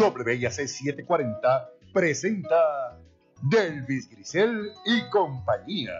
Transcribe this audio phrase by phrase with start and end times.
[0.00, 2.98] WIAC 740 presenta
[3.50, 5.92] Delvis Grisel y compañía.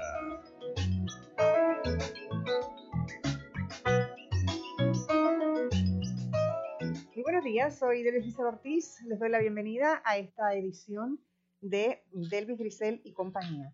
[7.15, 9.03] Muy buenos días, soy Delvis Grisel Ortiz.
[9.03, 11.21] Les doy la bienvenida a esta edición
[11.61, 13.71] de Delvis Grisel y compañía.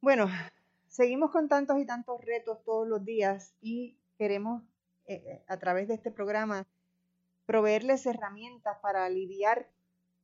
[0.00, 0.28] Bueno,
[0.86, 4.62] seguimos con tantos y tantos retos todos los días y queremos
[5.06, 6.64] eh, a través de este programa
[7.48, 9.70] proveerles herramientas para lidiar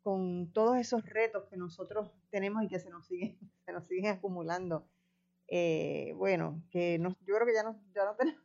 [0.02, 4.08] con todos esos retos que nosotros tenemos y que se nos siguen, se nos siguen
[4.08, 4.86] acumulando.
[5.48, 8.42] Eh, bueno, que nos, yo creo que ya no, ya no tenemos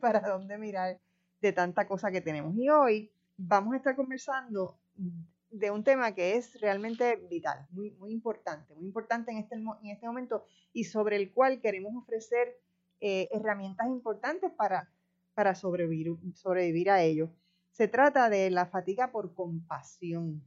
[0.00, 0.98] para dónde mirar
[1.42, 2.56] de tanta cosa que tenemos.
[2.56, 4.78] Y hoy vamos a estar conversando
[5.50, 9.90] de un tema que es realmente vital, muy, muy importante, muy importante en este, en
[9.90, 12.58] este momento y sobre el cual queremos ofrecer
[13.02, 14.90] eh, herramientas importantes para,
[15.34, 17.30] para sobrevivir, sobrevivir a ello.
[17.72, 20.42] Se trata de la fatiga por compasión.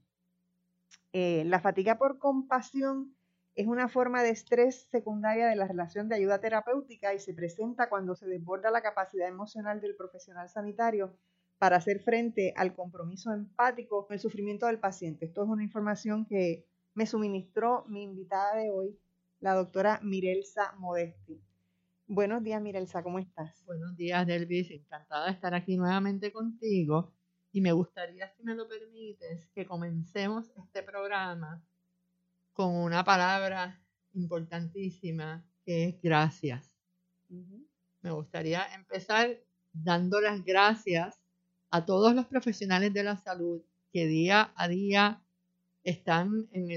[1.13, 3.15] Eh, la fatiga por compasión
[3.55, 7.87] es una forma de estrés secundaria de la relación de ayuda terapéutica y se presenta
[7.87, 11.15] cuando se desborda la capacidad emocional del profesional sanitario
[11.59, 15.25] para hacer frente al compromiso empático con el sufrimiento del paciente.
[15.25, 18.99] Esto es una información que me suministró mi invitada de hoy,
[19.39, 21.41] la doctora Mirelsa Modesti.
[22.13, 23.65] Buenos días, Mirelsa, ¿cómo estás?
[23.65, 24.69] Buenos días, Delvis.
[24.69, 27.11] Encantada de estar aquí nuevamente contigo.
[27.51, 31.65] Y me gustaría, si me lo permites, que comencemos este programa
[32.53, 33.81] con una palabra
[34.13, 36.71] importantísima que es gracias.
[38.03, 39.35] Me gustaría empezar
[39.71, 41.19] dando las gracias
[41.71, 45.23] a todos los profesionales de la salud que día a día
[45.83, 46.69] están en,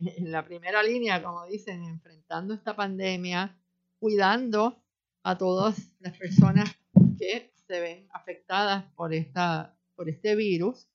[0.00, 3.56] en la primera línea, como dicen, enfrentando esta pandemia,
[4.00, 4.82] cuidando
[5.22, 6.76] a todas las personas
[7.18, 10.88] que se ven afectadas por, esta, por este virus,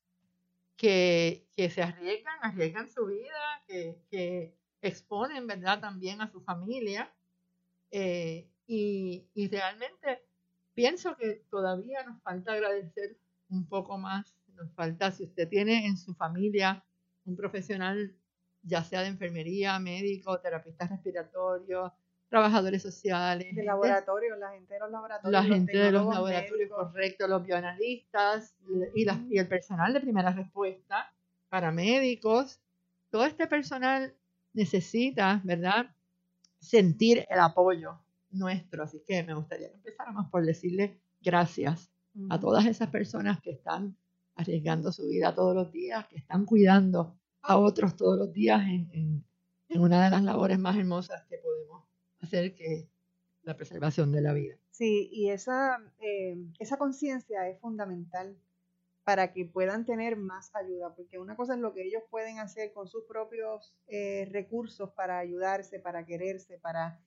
[0.76, 7.12] que, que se arriesgan, arriesgan su vida, que, que, exponen, ¿verdad?, también a su familia.
[7.92, 10.22] Eh, y, y realmente
[10.74, 13.18] pienso que todavía nos falta agradecer
[13.50, 16.84] un poco más, nos falta, si usted tiene en su familia
[17.26, 18.16] un profesional,
[18.64, 21.94] ya sea de enfermería, médico, terapista respiratorio,
[22.30, 23.56] trabajadores sociales.
[23.56, 25.32] De laboratorio, la gente de los laboratorios.
[25.32, 28.56] La gente de los laboratorios, correcto, los bioanalistas
[28.96, 31.14] y, y el personal de primera respuesta,
[31.50, 32.60] paramédicos.
[33.10, 34.14] Todo este personal
[34.54, 35.88] necesita, ¿verdad?,
[36.60, 38.00] sentir el apoyo
[38.32, 38.84] nuestro.
[38.84, 41.92] Así que me gustaría que empezáramos por decirle gracias
[42.30, 43.96] a todas esas personas que están
[44.36, 49.24] arriesgando su vida todos los días, que están cuidando a otros todos los días en,
[49.70, 51.35] en una de las labores más hermosas que
[52.26, 52.90] hacer que
[53.44, 54.58] la preservación de la vida.
[54.72, 58.38] Sí, y esa, eh, esa conciencia es fundamental
[59.06, 62.74] para que puedan tener más ayuda, porque una cosa es lo que ellos pueden hacer
[62.74, 67.00] con sus propios eh, recursos para ayudarse, para quererse, para,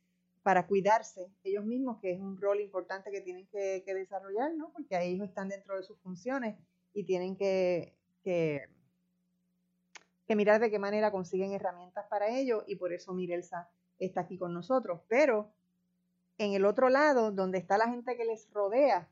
[0.44, 4.72] para cuidarse ellos mismos, que es un rol importante que tienen que, desarrollar, ¿no?
[4.72, 6.56] porque ellos están dentro de sus funciones
[6.94, 8.62] y tienen que, que,
[10.28, 13.68] que mirar de qué manera consiguen herramientas para ello, y por eso Mirelsa
[13.98, 15.52] está aquí con nosotros, pero
[16.38, 19.08] en el otro lado, donde está la gente que les rodea,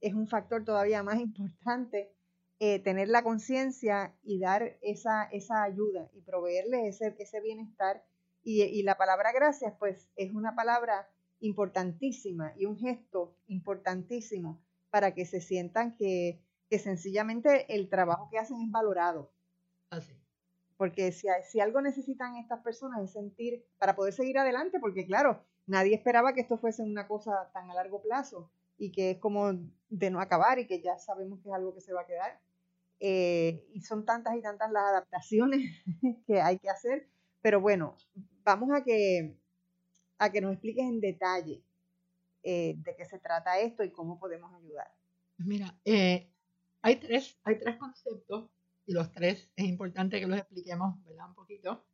[0.00, 2.12] es un factor todavía más importante
[2.58, 8.04] eh, tener la conciencia y dar esa, esa ayuda y proveerles ese, ese bienestar.
[8.42, 11.10] Y, y, la palabra gracias, pues es una palabra
[11.40, 16.40] importantísima y un gesto importantísimo para que se sientan que,
[16.70, 19.32] que sencillamente el trabajo que hacen es valorado.
[19.90, 20.14] Así.
[20.76, 25.42] Porque si, si algo necesitan estas personas es sentir, para poder seguir adelante, porque claro,
[25.66, 29.52] nadie esperaba que esto fuese una cosa tan a largo plazo, y que es como
[29.88, 32.40] de no acabar y que ya sabemos que es algo que se va a quedar.
[32.98, 35.84] Eh, y son tantas y tantas las adaptaciones
[36.26, 37.08] que hay que hacer.
[37.40, 37.96] Pero bueno,
[38.44, 39.38] vamos a que,
[40.18, 41.62] a que nos expliques en detalle
[42.42, 44.90] eh, de qué se trata esto y cómo podemos ayudar.
[45.38, 46.30] Mira, eh,
[46.82, 48.50] hay, tres, hay tres conceptos
[48.92, 51.28] los tres es importante que los expliquemos ¿verdad?
[51.28, 51.84] un poquito.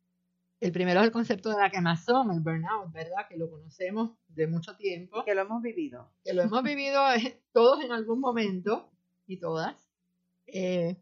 [0.59, 3.27] El primero es el concepto de la quemazón, el burnout, ¿verdad?
[3.27, 5.25] Que lo conocemos de mucho tiempo.
[5.25, 6.13] Que lo hemos vivido.
[6.23, 7.03] Que lo hemos vivido
[7.51, 8.89] todos en algún momento
[9.25, 9.89] y todas.
[10.47, 10.97] Eh,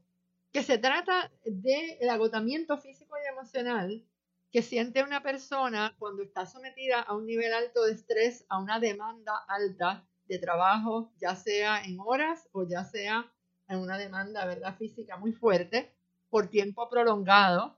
[0.51, 4.05] que se trata del agotamiento físico y emocional
[4.51, 8.79] que siente una persona cuando está sometida a un nivel alto de estrés, a una
[8.79, 13.31] demanda alta de trabajo, ya sea en horas o ya sea
[13.71, 14.75] en una demanda ¿verdad?
[14.77, 15.91] física muy fuerte,
[16.29, 17.75] por tiempo prolongado,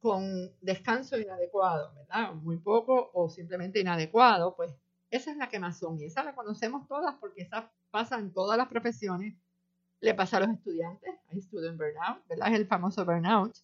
[0.00, 2.34] con descanso inadecuado, ¿verdad?
[2.34, 4.74] Muy poco o simplemente inadecuado, pues
[5.10, 8.68] esa es la quemazón y esa la conocemos todas porque esa pasa en todas las
[8.68, 9.34] profesiones
[10.00, 12.48] le pasa a los estudiantes, hay student burnout, ¿verdad?
[12.48, 13.56] Es el famoso burnout.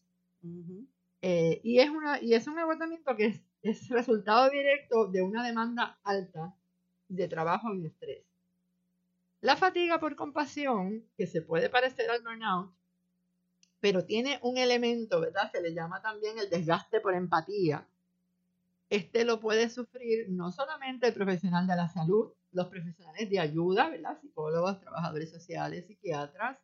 [1.21, 5.47] Eh, y, es una, y es un agotamiento que es, es resultado directo de una
[5.47, 6.55] demanda alta
[7.09, 8.30] de trabajo y de estrés.
[9.41, 12.73] La fatiga por compasión, que se puede parecer al burnout,
[13.81, 15.51] pero tiene un elemento, ¿verdad?
[15.51, 17.87] Se le llama también el desgaste por empatía.
[18.91, 23.89] Este lo puede sufrir no solamente el profesional de la salud, los profesionales de ayuda,
[23.89, 24.21] ¿verdad?
[24.21, 26.59] Psicólogos, trabajadores sociales, psiquiatras,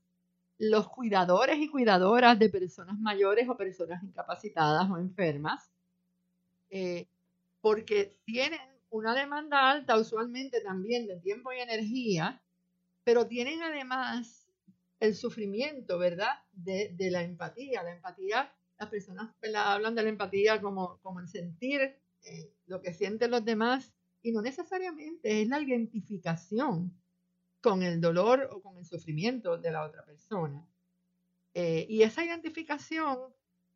[0.59, 5.71] los cuidadores y cuidadoras de personas mayores o personas incapacitadas o enfermas,
[6.71, 7.07] eh,
[7.61, 12.43] porque tienen una demanda alta usualmente también de tiempo y energía,
[13.07, 14.49] pero tienen además
[14.99, 16.43] el sufrimiento, ¿verdad?
[16.53, 17.85] De, la empatía.
[17.85, 21.81] La empatía, las personas hablan de la empatía como, como el sentir
[22.25, 27.01] eh, lo que sienten los demás y no necesariamente es la identificación
[27.61, 30.69] con el dolor o con el sufrimiento de la otra persona.
[31.55, 33.21] Eh, y esa identificación,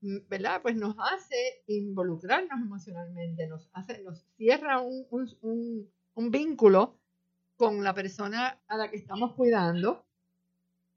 [0.01, 0.61] mm, ¿verdad?
[0.61, 5.07] Pues nos hace involucrarnos emocionalmente, nos, hace, nos cierra un,
[5.41, 7.00] un, un vínculo
[7.61, 10.07] con la persona a la que estamos cuidando.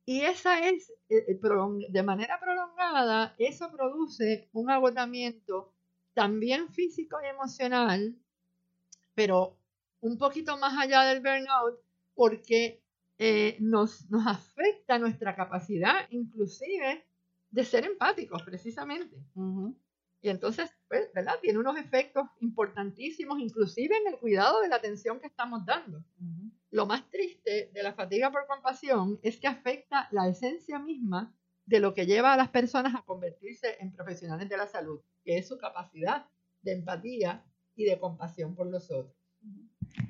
[0.05, 1.39] Y esa es, eh, eh,
[1.89, 5.73] de manera prolongada, eso produce un agotamiento
[6.13, 8.17] también físico y emocional
[9.13, 9.57] pero
[10.01, 11.79] un poquito más allá del burnout
[12.13, 12.83] porque
[13.17, 17.05] eh, nos, nos afecta nuestra capacidad inclusive
[17.49, 19.15] de ser empáticos precisamente.
[20.21, 21.39] Y entonces, pues, ¿verdad?
[21.41, 26.03] Tiene unos efectos importantísimos, inclusive en el cuidado de la atención que estamos dando.
[26.69, 31.35] Lo más triste de la fatiga por compasión es que afecta la esencia misma
[31.65, 35.39] de lo que lleva a las personas a convertirse en profesionales de la salud, que
[35.39, 36.27] es su capacidad
[36.61, 37.43] de empatía
[37.75, 39.17] y de compasión por los otros.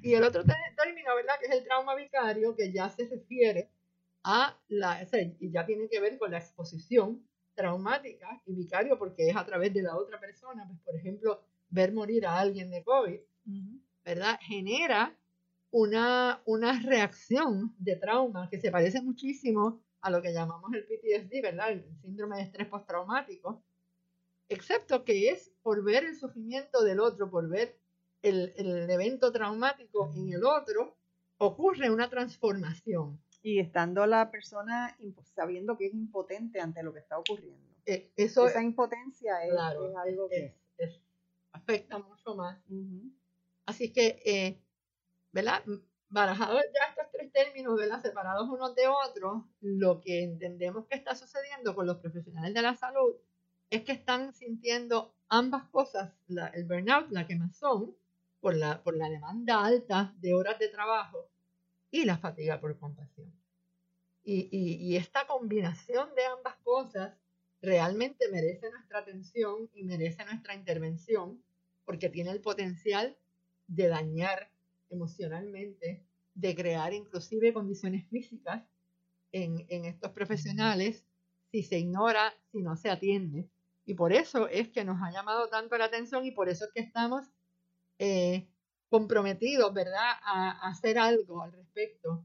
[0.02, 1.36] Y el otro término, ¿verdad?
[1.40, 3.70] Que es el trauma vicario, que ya se refiere
[4.26, 5.08] a la,
[5.40, 9.74] y ya tiene que ver con la exposición traumática y vicario porque es a través
[9.74, 13.20] de la otra persona, pues por ejemplo, ver morir a alguien de COVID,
[14.04, 14.40] ¿verdad?
[14.42, 15.18] Genera
[15.72, 21.42] una, una reacción de trauma que se parece muchísimo a lo que llamamos el PTSD,
[21.42, 21.72] ¿verdad?
[21.72, 23.64] El síndrome de estrés postraumático,
[24.50, 27.80] excepto que es por ver el sufrimiento del otro, por ver
[28.22, 30.98] el, el evento traumático en el otro,
[31.38, 33.23] ocurre una transformación.
[33.44, 34.98] Y estando la persona
[35.36, 37.62] sabiendo que es impotente ante lo que está ocurriendo.
[37.86, 40.56] Eh, eso, Esa impotencia es, algo que
[41.52, 42.58] afecta mucho más.
[43.66, 44.64] Así que, eh,
[45.34, 45.62] ¿verdad?
[46.08, 48.02] Barajados ya estos tres términos, ¿verdad?
[48.02, 52.76] Separados unos de otros, lo que entendemos que está sucediendo con los profesionales de la
[52.76, 53.16] salud
[53.70, 56.14] es que están sintiendo ambas cosas,
[56.54, 57.98] el burnout, la quemazón,
[58.40, 61.33] por la, por la demanda alta de horas de trabajo
[61.94, 63.32] y la fatiga por compasión.
[64.24, 67.14] Y, y, esta combinación de ambas cosas
[67.62, 71.44] realmente merece nuestra atención y merece nuestra intervención
[71.86, 73.16] porque tiene el potencial
[73.68, 74.50] de dañar
[74.90, 78.64] emocionalmente, de crear inclusive condiciones físicas
[79.32, 81.06] en, en estos profesionales
[81.52, 83.48] si se ignora, si no se atiende.
[83.86, 86.72] Y por eso es que nos ha llamado tanto la atención y por eso es
[86.74, 87.30] que estamos
[88.00, 88.48] eh,
[88.94, 92.24] comprometidos, ¿verdad?, a, hacer algo al respecto,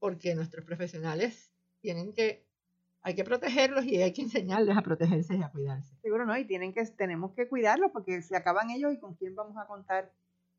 [0.00, 2.44] porque nuestros profesionales tienen que,
[3.02, 5.94] hay que protegerlos y hay que enseñarles a protegerse y a cuidarse.
[6.02, 6.36] Seguro, ¿no?
[6.36, 9.68] Y tienen que, tenemos que cuidarlos porque se acaban ellos y con quién vamos a
[9.68, 10.12] contar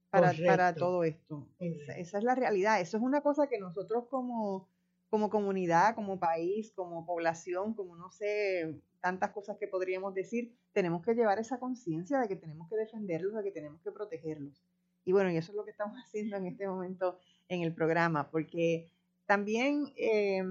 [0.09, 1.45] para, para todo esto.
[1.59, 2.79] Esa, esa, es la realidad.
[2.79, 4.69] Eso es una cosa que nosotros como,
[5.09, 11.03] como comunidad, como país, como población, como no sé, tantas cosas que podríamos decir, tenemos
[11.03, 14.63] que llevar esa conciencia de que tenemos que defenderlos, de que tenemos que protegerlos.
[15.05, 18.29] Y bueno, y eso es lo que estamos haciendo en este momento en el programa,
[18.29, 18.91] porque
[19.25, 20.43] también eh,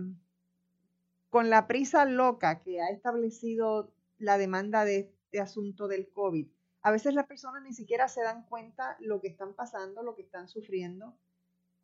[1.30, 6.48] con la prisa loca que ha establecido la demanda de este asunto del COVID,
[6.82, 10.22] a veces las personas ni siquiera se dan cuenta lo que están pasando, lo que
[10.22, 11.16] están sufriendo.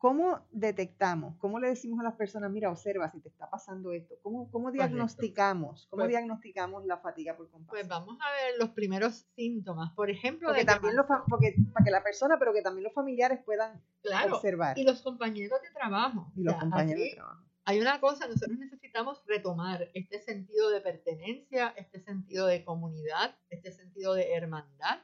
[0.05, 1.35] ¿Cómo detectamos?
[1.39, 4.13] ¿Cómo le decimos a las personas, mira, observa si te está pasando esto?
[4.21, 5.87] ¿Cómo, cómo diagnosticamos?
[5.89, 7.69] ¿Cómo Pues- diagnosticamos la fatiga por compasión?
[7.69, 9.93] Pues vamos a ver los primeros síntomas.
[9.93, 12.83] Por ejemplo, porque de que también los, porque, para que la persona, pero que también
[12.83, 14.77] los familiares puedan claro, observar.
[14.77, 16.31] y los compañeros de trabajo.
[16.35, 17.43] Y los O sea, compañeros de trabajo.
[17.63, 23.71] Hay una cosa, nosotros necesitamos retomar este sentido de pertenencia, este sentido de comunidad, este
[23.71, 24.99] sentido de hermandad.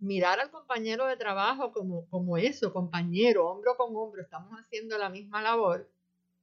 [0.00, 5.08] Mirar al compañero de trabajo como, como eso, compañero, hombro con hombro, estamos haciendo la
[5.10, 5.90] misma labor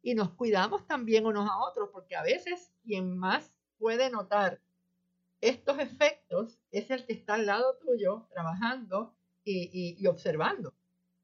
[0.01, 4.61] y nos cuidamos también unos a otros, porque a veces quien más puede notar
[5.41, 10.73] estos efectos es el que está al lado tuyo trabajando y, y- y observando.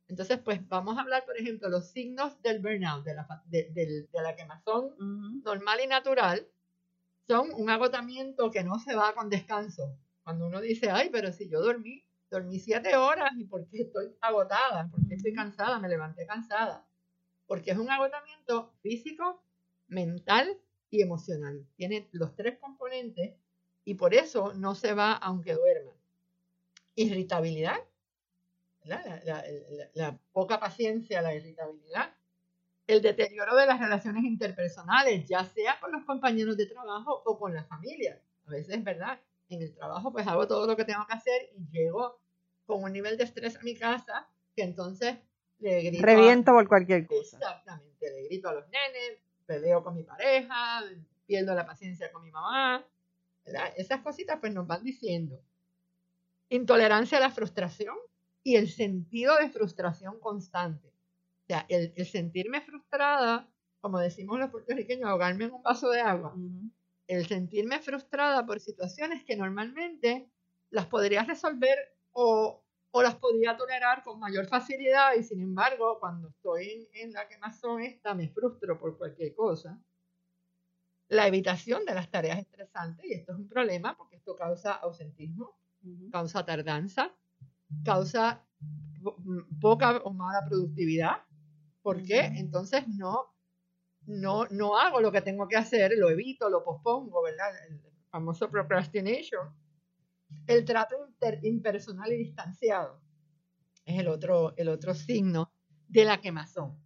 [0.08, 4.10] Entonces, pues vamos a hablar, por ejemplo, los signos del burnout, de la, de, del-
[4.12, 4.96] de la quemazón
[5.44, 6.48] normal y natural,
[7.28, 9.98] son un agotamiento que no se va con descanso.
[10.28, 14.14] Cuando uno dice, ay, pero si yo dormí, dormí siete horas y por qué estoy
[14.20, 16.86] agotada, por qué estoy cansada, me levanté cansada.
[17.46, 19.42] Porque es un agotamiento físico,
[19.88, 21.66] mental y emocional.
[21.78, 23.38] Tiene los tres componentes
[23.86, 25.94] y por eso no se va aunque duerma.
[26.96, 27.80] Irritabilidad,
[28.84, 29.44] la- la-
[29.94, 32.14] la poca paciencia, la irritabilidad.
[32.88, 37.54] El deterioro de las relaciones interpersonales, ya sea con los compañeros de trabajo o con
[37.54, 38.22] la familia.
[38.46, 39.20] A veces, ¿verdad?
[39.50, 42.20] En el trabajo pues hago todo lo que tengo que hacer y llego
[42.66, 45.18] con un nivel de estrés a mi casa que entonces
[45.60, 47.38] le grito a- Reviento por cualquier cosa.
[47.38, 50.82] Exactamente, le grito a los nenes, peleo con mi pareja,
[51.26, 52.86] pierdo la paciencia con mi mamá.
[53.46, 53.72] ¿verdad?
[53.78, 55.40] Esas cositas pues nos van diciendo.
[56.50, 57.96] Intolerancia a la frustración
[58.44, 60.88] y el sentido de frustración constante.
[60.88, 63.50] O sea, el, el sentirme frustrada,
[63.82, 66.34] como decimos los puertorriqueños, ahogarme en un vaso de agua.
[66.36, 66.70] Ujú.
[67.08, 70.32] El sentirme frustrada por situaciones que normalmente
[70.70, 71.78] las podría resolver
[72.12, 77.14] o, o las podría tolerar con mayor facilidad y sin embargo cuando estoy en, en
[77.14, 79.82] la quemazón esta me frustro por cualquier cosa.
[81.10, 85.58] La evitación de las tareas estresantes y esto es un problema porque esto causa ausentismo,
[86.12, 87.16] causa tardanza,
[87.86, 88.46] causa
[89.04, 91.24] po- mm, poca o mala productividad.
[91.82, 92.30] ¿Por qué?
[92.32, 92.40] Ujú.
[92.40, 93.37] Entonces no,
[94.08, 97.52] no, no hago lo que tengo que hacer, lo evito, lo pospongo, ¿verdad?
[97.68, 99.54] El famoso procrastination.
[100.48, 100.96] El trato
[101.44, 103.02] impersonal y distanciado
[103.86, 105.52] es el otro, el otro signo
[105.88, 106.78] de la quemazón.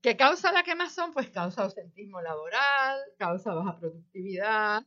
[0.00, 1.12] ¿Qué causa la quemazón?
[1.12, 4.84] Pues causa ausentismo laboral, causa baja productividad,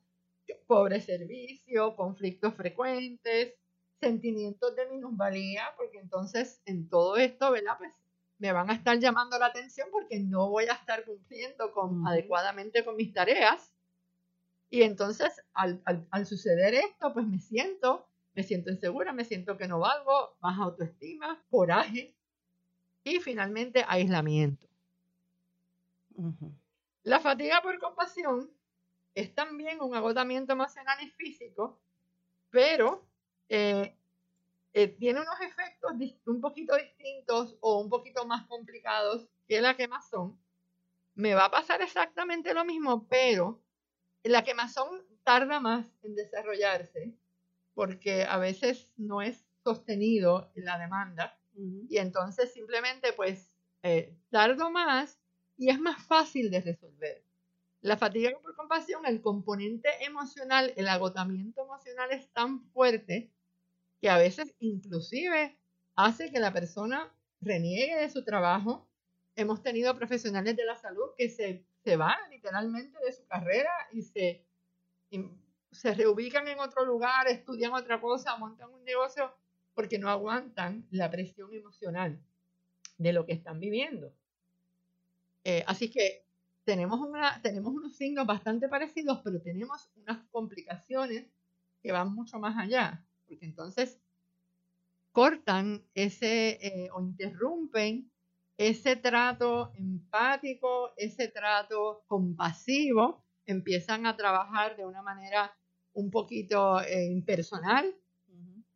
[0.68, 3.56] pobre servicio, conflictos frecuentes,
[4.00, 7.78] sentimientos de minusvalía, porque entonces en todo esto, ¿verdad?
[7.78, 7.94] Pues
[8.40, 12.84] me van a estar llamando la atención porque no voy a estar cumpliendo con, adecuadamente
[12.86, 13.72] con mis tareas.
[14.70, 19.58] Y entonces al, al- al suceder esto, pues me siento, me siento insegura, me siento
[19.58, 22.16] que no valgo, baja autoestima, coraje
[23.04, 24.68] y finalmente aislamiento.
[27.04, 28.52] La fatiga por compasión
[29.16, 31.82] es también un agotamiento emocional y físico,
[32.52, 33.08] pero
[33.50, 33.97] eh,
[34.74, 35.94] eh, tiene unos efectos
[36.26, 40.40] un poquito distintos o un poquito más complicados que la quemazón.
[41.16, 43.62] Me va a pasar exactamente lo mismo, pero
[44.24, 47.14] la quemazón tarda más en desarrollarse
[47.74, 55.20] porque a veces no es sostenido la demanda y entonces simplemente pues eh, tardo más
[55.58, 57.24] y es más fácil de resolver.
[57.82, 63.32] La fatiga por compasión, el componente emocional, el agotamiento emocional es tan fuerte
[64.02, 65.58] que a veces inclusive
[65.96, 67.12] hace que la persona
[67.42, 68.88] reniegue de su trabajo.
[69.36, 74.02] Hemos tenido profesionales de la salud que se, se van literalmente de su carrera y
[74.02, 74.46] se,
[75.72, 79.32] se reubican en otro lugar, estudian otra cosa, montan un negocio
[79.74, 82.20] porque no aguantan la presión emocional
[82.98, 84.12] de lo que están viviendo.
[85.44, 86.26] Eh, así que
[86.64, 91.28] tenemos, una, tenemos unos signos bastante parecidos, pero tenemos unas complicaciones
[91.82, 94.00] que van mucho más allá, porque entonces
[95.12, 98.12] cortan ese eh, o interrumpen
[98.58, 105.56] ese trato empático, ese trato compasivo, empiezan a trabajar de una manera
[105.94, 107.96] un poquito eh, impersonal,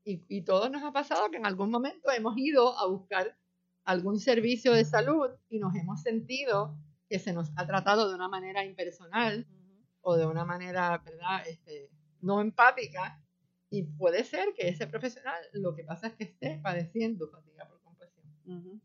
[0.04, 3.38] y, y todos nos ha pasado que en algún momento hemos ido a buscar
[3.84, 6.76] algún servicio de salud y nos hemos sentido
[7.08, 9.86] que se nos ha tratado de una manera impersonal Ujú.
[10.02, 11.48] o de una manera, ¿verdad?
[11.48, 11.92] Este,
[12.22, 13.24] no empática.
[13.72, 17.82] Y puede ser que ese profesional lo que pasa es que esté padeciendo fatiga por
[17.82, 18.82] compasión.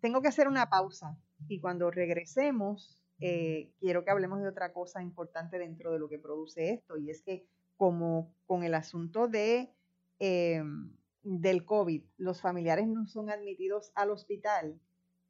[0.00, 1.16] Tengo que hacer una pausa
[1.48, 6.18] y cuando regresemos eh, quiero que hablemos de otra cosa importante dentro de lo que
[6.18, 7.46] produce esto y es que
[7.76, 9.72] como con el asunto de
[10.18, 14.80] em, del COVID, los familiares no son admitidos al hospital,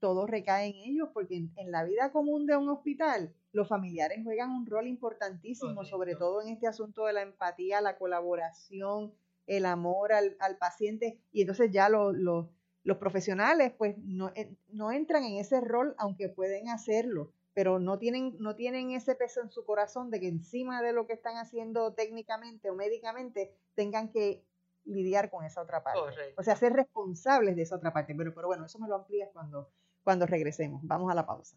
[0.01, 4.51] todo recae en ellos porque en, la vida común de un hospital los familiares juegan
[4.51, 9.13] un rol importantísimo, sobre todo en este asunto de la empatía, la colaboración,
[9.47, 15.37] el amor al, paciente y entonces ya los profesionales pues no, eh, no entran en
[15.37, 20.13] ese rol aunque pueden hacerlo pero no tienen, no tienen ese peso en su corazón
[20.13, 24.45] de que encima de lo que están haciendo técnicamente o médicamente tengan que
[24.85, 26.01] lidiar con esa otra parte.
[26.37, 28.15] O sea, ser responsables de esa otra parte.
[28.15, 29.73] Pero, pero bueno, eso me lo amplías cuando,
[30.09, 30.81] cuando regresemos.
[30.85, 31.55] Vamos a la pausa.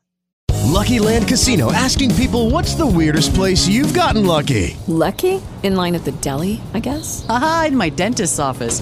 [0.65, 4.75] Lucky Land Casino asking people what's the weirdest place you've gotten lucky.
[4.87, 5.41] Lucky?
[5.63, 7.25] In line at the deli, I guess.
[7.29, 8.81] Aha, in my dentist's office.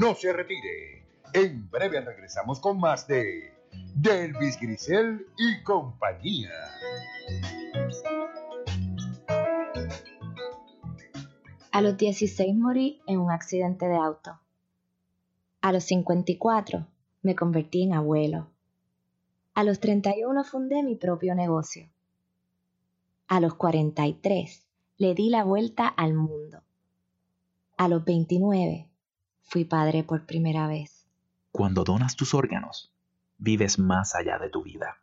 [0.00, 1.04] No se retire.
[1.34, 3.52] En breve regresamos con más de
[3.94, 6.54] Delvis Grisel y compañía.
[11.70, 14.40] A los 16 morí en un accidente de auto.
[15.60, 16.86] A los 54
[17.20, 18.48] me convertí en abuelo.
[19.52, 21.90] A los 31 fundé mi propio negocio.
[23.28, 26.62] A los 43 le di la vuelta al mundo.
[27.76, 28.89] A los 29
[29.50, 31.08] fui padre por primera vez.
[31.50, 32.94] Cuando donas tus órganos,
[33.36, 34.98] vives más allá de tu vida.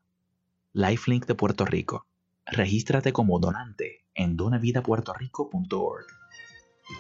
[0.72, 2.08] Lifelink de Puerto Rico.
[2.46, 6.06] Regístrate como donante en donavidapuertorico.org.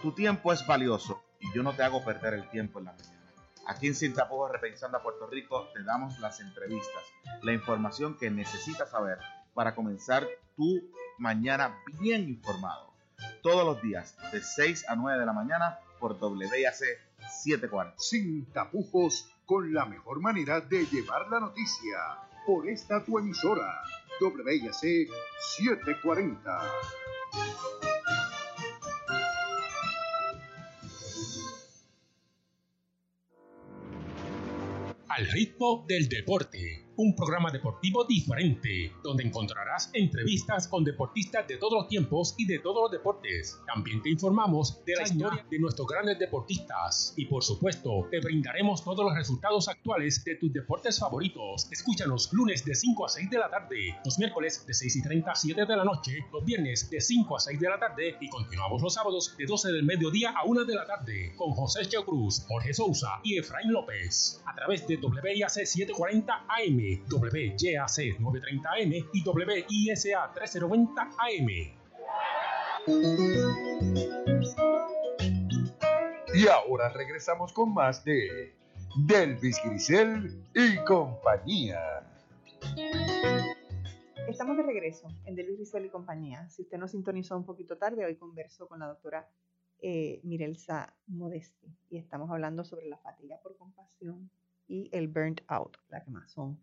[0.01, 3.31] Tu tiempo es valioso y yo no te hago perder el tiempo en la mañana.
[3.65, 7.03] Aquí en Sin Tapujos Repensando a Puerto Rico te damos las entrevistas,
[7.43, 9.19] la información que necesitas saber
[9.53, 10.81] para comenzar tu
[11.17, 12.91] mañana bien informado.
[13.41, 17.95] Todos los días de 6 a 9 de la mañana por WIAC 740.
[17.97, 21.97] Sin tapujos con la mejor manera de llevar la noticia
[22.45, 23.81] por esta tu emisora
[24.19, 25.09] WIAC
[25.57, 26.61] 740.
[35.17, 41.73] al ritmo del deporte un programa deportivo diferente, donde encontrarás entrevistas con deportistas de todos
[41.73, 43.59] los tiempos y de todos los deportes.
[43.67, 48.83] También te informamos de la historia de nuestros grandes deportistas y por supuesto te brindaremos
[48.83, 51.71] todos los resultados actuales de tus deportes favoritos.
[51.71, 55.31] Escúchanos lunes de 5 a 6 de la tarde, los miércoles de 6 y 30
[55.31, 58.27] a 7 de la noche, los viernes de 5 a 6 de la tarde y
[58.27, 62.03] continuamos los sábados de 12 del mediodía a 1 de la tarde con José Cheo
[62.05, 69.23] Cruz, Jorge Sousa y Efraín López a través de WIAC 740 AM WYAC 930M y
[69.27, 71.77] WISA 1390AM.
[76.33, 78.53] Y ahora regresamos con más de
[79.05, 82.03] Delvis Grisel y compañía.
[84.27, 86.47] Estamos de regreso en Delvis Grisel y compañía.
[86.49, 89.29] Si usted nos sintonizó un poquito tarde, hoy converso con la doctora
[89.79, 94.29] eh, Mirelsa Modesti y estamos hablando sobre la fatiga por compasión
[94.67, 96.59] y el burnt out, la quemazón.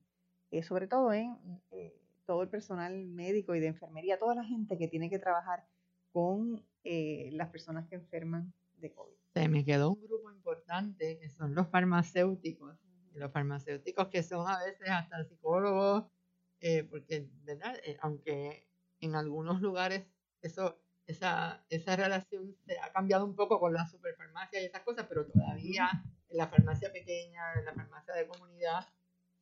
[0.55, 1.37] Eh, sobre todo en
[1.73, 5.67] eh, todo el personal médico y de enfermería, toda la gente que tiene que trabajar
[6.13, 9.17] con eh, las personas que enferman de COVID.
[9.35, 12.79] Se me quedó un grupo importante que son los farmacéuticos.
[13.15, 16.05] los farmacéuticos que son a veces hasta psicólogos,
[16.89, 17.75] porque, ¿verdad?
[18.01, 18.69] aunque
[19.01, 20.07] en algunos lugares
[20.41, 25.07] eso, esa, esa relación se ha cambiado un poco con la superfarmacia y esas cosas,
[25.09, 25.91] pero todavía
[26.29, 28.87] en la farmacia pequeña, en la farmacia de comunidad,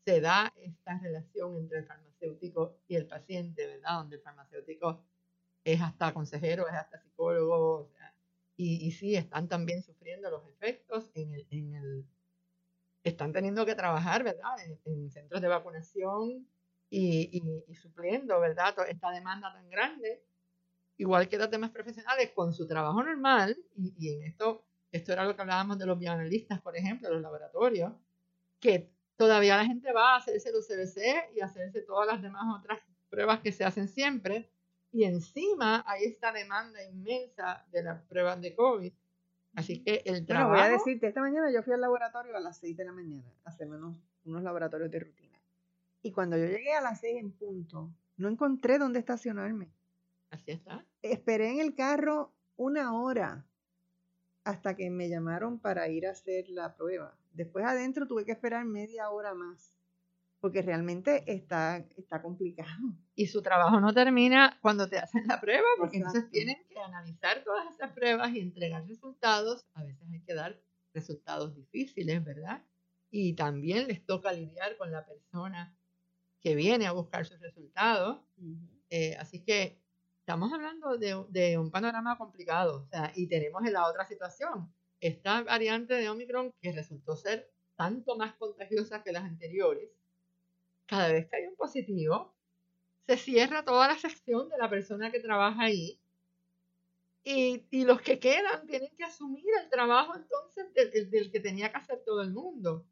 [0.05, 3.99] se da esta relación entre el farmacéutico y el paciente, ¿verdad?
[3.99, 5.05] Donde el farmacéutico
[5.65, 7.91] es hasta consejero, es hasta psicólogo,
[8.57, 12.07] Y, y sí, están también sufriendo los efectos en el, en el
[13.05, 14.53] están teniendo que trabajar, ¿verdad?
[14.65, 16.47] En, en centros de vacunación
[16.91, 18.75] y, y, y supliendo, ¿verdad?
[18.89, 20.23] Esta demanda tan grande,
[20.99, 25.25] igual que los demás profesionales, con su trabajo normal, y, y en esto, esto era
[25.25, 27.93] lo que hablábamos de los bioanalistas, por ejemplo, los laboratorios,
[28.61, 32.81] que todavía la gente va a hacerse los CBC y hacerse todas las demás otras
[33.09, 34.51] pruebas que se hacen siempre,
[34.91, 38.93] y encima hay esta demanda inmensa de las pruebas de COVID.
[39.55, 40.51] Así que el Bueno, trabajo...
[40.51, 43.33] voy a decirte, esta mañana yo fui al laboratorio a las 6 de la mañana
[43.45, 45.41] a hacerme unos, unos laboratorios de rutina.
[46.03, 49.71] Y cuando yo llegué a las 6 en punto, no encontré dónde estacionarme.
[50.31, 50.85] Así está.
[51.01, 53.47] Esperé en el carro una hora
[54.43, 57.17] hasta que me llamaron para ir a hacer la prueba.
[57.35, 59.73] Después adentro tuve que esperar media hora más,
[60.41, 62.71] porque realmente está, está complicado.
[63.15, 66.33] Y su trabajo no termina cuando te hacen la prueba, porque entonces Exacto.
[66.33, 69.67] tienen que analizar todas esas pruebas y entregar resultados.
[69.75, 70.61] A veces hay que dar
[70.95, 72.63] resultados difíciles, ¿verdad?
[73.11, 75.77] Y también les toca lidiar con la persona
[76.41, 78.21] que viene a buscar sus resultados.
[78.91, 79.81] Eh, así que
[80.21, 82.83] estamos hablando de, de un panorama complicado.
[82.83, 87.53] O sea, y tenemos en la otra situación, esta variante de Omicron que resultó ser
[87.77, 89.91] tanto más contagiosa que las anteriores.
[90.87, 92.37] Cada vez que hay un positivo,
[93.07, 96.01] se cierra toda la sección de la persona que trabaja ahí
[97.25, 101.41] y, y los que quedan tienen que asumir el trabajo entonces del, del- del que
[101.41, 102.87] tenía que hacer todo el mundo.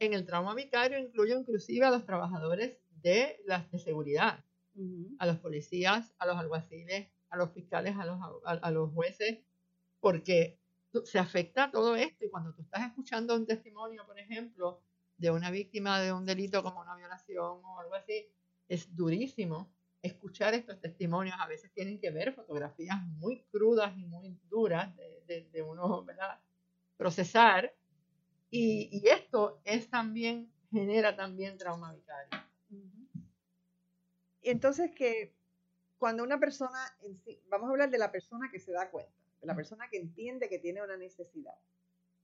[0.00, 4.44] En el trauma vicario incluyo inclusive a los trabajadores de las de seguridad,
[5.18, 9.40] a los policías, a los alguaciles, a los fiscales, a los, a, a los jueces,
[10.00, 10.60] porque
[11.04, 14.82] se afecta todo esto y cuando tú estás escuchando un testimonio, por ejemplo,
[15.16, 18.26] de una víctima de un delito como una violación o algo así,
[18.68, 21.36] es durísimo escuchar estos testimonios.
[21.38, 26.04] A veces tienen que ver fotografías muy crudas y muy duras de, de- uno.
[26.96, 27.74] Procesar.
[28.50, 32.30] Y, y esto es también, genera también trauma vicario.
[34.42, 35.34] Entonces que
[35.98, 39.12] cuando una persona, en sí- vamos a hablar de la persona que se da cuenta,
[39.42, 41.56] la persona que entiende que tiene una necesidad,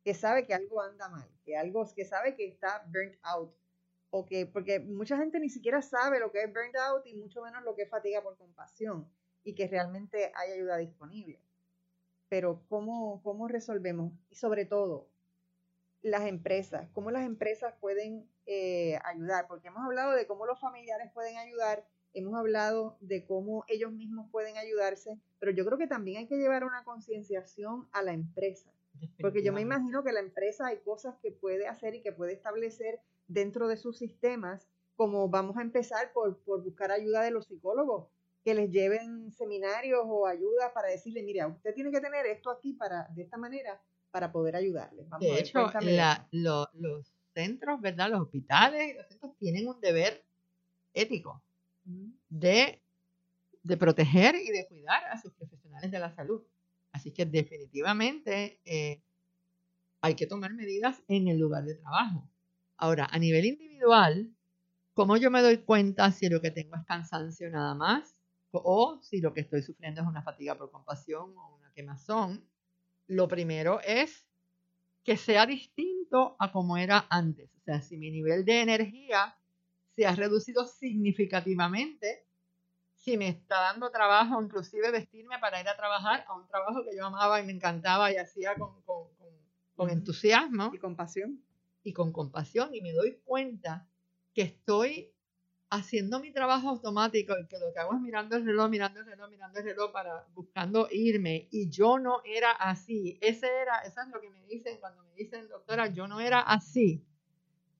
[0.04, 3.54] que sabe que algo anda mal, que algo, que sabe que está burnt out,
[4.10, 7.42] o que, porque mucha gente ni siquiera sabe lo que es burnt out y mucho
[7.42, 9.08] menos lo que es fatiga por compasión,
[9.44, 11.40] y que realmente hay ayuda disponible.
[12.28, 14.12] Pero ¿cómo, cómo resolvemos?
[14.30, 15.08] Y sobre todo,
[16.02, 21.10] las empresas, cómo las empresas pueden eh, ayudar, porque hemos hablado de cómo los familiares
[21.12, 26.18] pueden ayudar, hemos hablado de cómo ellos mismos pueden ayudarse, pero yo creo que también
[26.18, 28.70] hay que llevar una concienciación a la empresa,
[29.20, 32.32] porque yo me imagino que la empresa hay cosas que puede hacer y que puede
[32.32, 37.46] establecer dentro de sus sistemas, como vamos a empezar por, por buscar ayuda de los
[37.46, 38.08] psicólogos,
[38.44, 42.72] que les lleven seminarios o ayuda para decirle, mira, usted tiene que tener esto aquí
[42.72, 45.04] para, de esta manera, para poder ayudarle.
[45.08, 48.10] Vamos a De ver, hecho, la- lo- los centros, ¿verdad?
[48.10, 50.24] Los hospitales los centros tienen un deber
[50.94, 51.42] ético
[52.28, 52.80] de,
[53.78, 56.42] proteger y de cuidar a sus profesionales de la salud.
[56.92, 59.02] Así que definitivamente eh,
[60.00, 62.28] hay que tomar medidas en el lugar de trabajo.
[62.76, 64.30] Ahora, a nivel individual,
[64.94, 68.14] ¿cómo yo me doy cuenta si lo que tengo es cansancio nada más?
[68.52, 72.44] O si lo que estoy sufriendo es una fatiga por compasión o una quemazón.
[73.06, 74.26] Lo primero es
[75.04, 77.50] que sea distinto a como era antes.
[77.56, 79.36] O sea, si mi nivel de energía
[79.98, 82.24] se ha reducido significativamente,
[82.94, 86.96] si me está dando trabajo, inclusive vestirme para ir a trabajar a un trabajo que
[86.96, 89.34] yo amaba y me encantaba y hacía con, con- con-
[89.74, 90.70] con entusiasmo.
[90.74, 91.42] Y compasión.
[91.82, 92.74] Y con compasión.
[92.74, 93.88] Y me doy cuenta
[94.34, 95.12] que estoy
[95.70, 99.06] haciendo mi trabajo automático y que lo que hago es mirando el reloj, mirando el
[99.06, 101.48] reloj, mirando el reloj para buscando irme.
[101.50, 103.18] Y yo no era así.
[103.20, 106.40] Ese era, eso es lo que me dicen cuando me dicen, doctora, yo no era
[106.40, 107.04] así.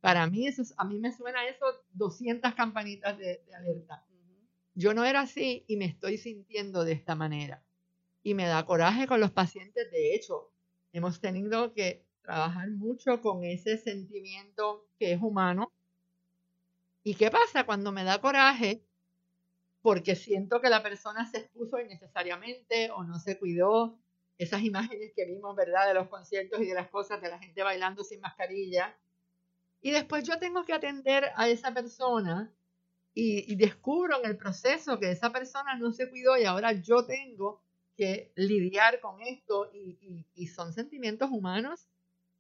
[0.00, 4.04] Para mí, eso es- a mí me suena eso 200 campanitas de, de alerta.
[4.74, 7.64] Yo no era así y me estoy sintiendo de esta manera.
[8.22, 9.90] Y me da coraje con los pacientes.
[9.90, 10.52] De hecho,
[10.92, 15.72] hemos tenido que trabajar mucho con ese sentimiento que es humano.
[17.02, 18.84] ¿Y qué pasa cuando me da coraje?
[19.82, 23.98] Porque siento que la persona se expuso innecesariamente o no se cuidó.
[24.38, 25.88] Esas imágenes que vimos, ¿verdad?
[25.88, 28.96] De los conciertos y de las cosas, de la gente bailando sin mascarilla.
[29.80, 32.52] Y después yo tengo que atender a esa persona
[33.14, 37.04] y, y descubro en el proceso que esa persona no se cuidó y ahora yo
[37.06, 37.62] tengo
[37.96, 41.88] que lidiar con esto y, y- y son sentimientos humanos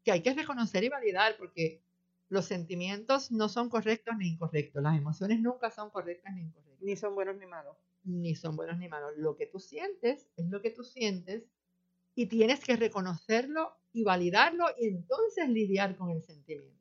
[0.04, 1.82] que hay que reconocer y validar porque
[2.28, 6.82] los sentimientos no son correctos ni incorrectos, las emociones nunca son correctas ni incorrectas.
[6.82, 7.76] Ni son buenos ni malos.
[8.04, 9.12] Ni son buenos ni malos.
[9.16, 11.44] Lo que tú sientes es lo que tú sientes
[12.14, 16.77] Y tienes que reconocerlo y validarlo y entonces lidiar con el sentimiento.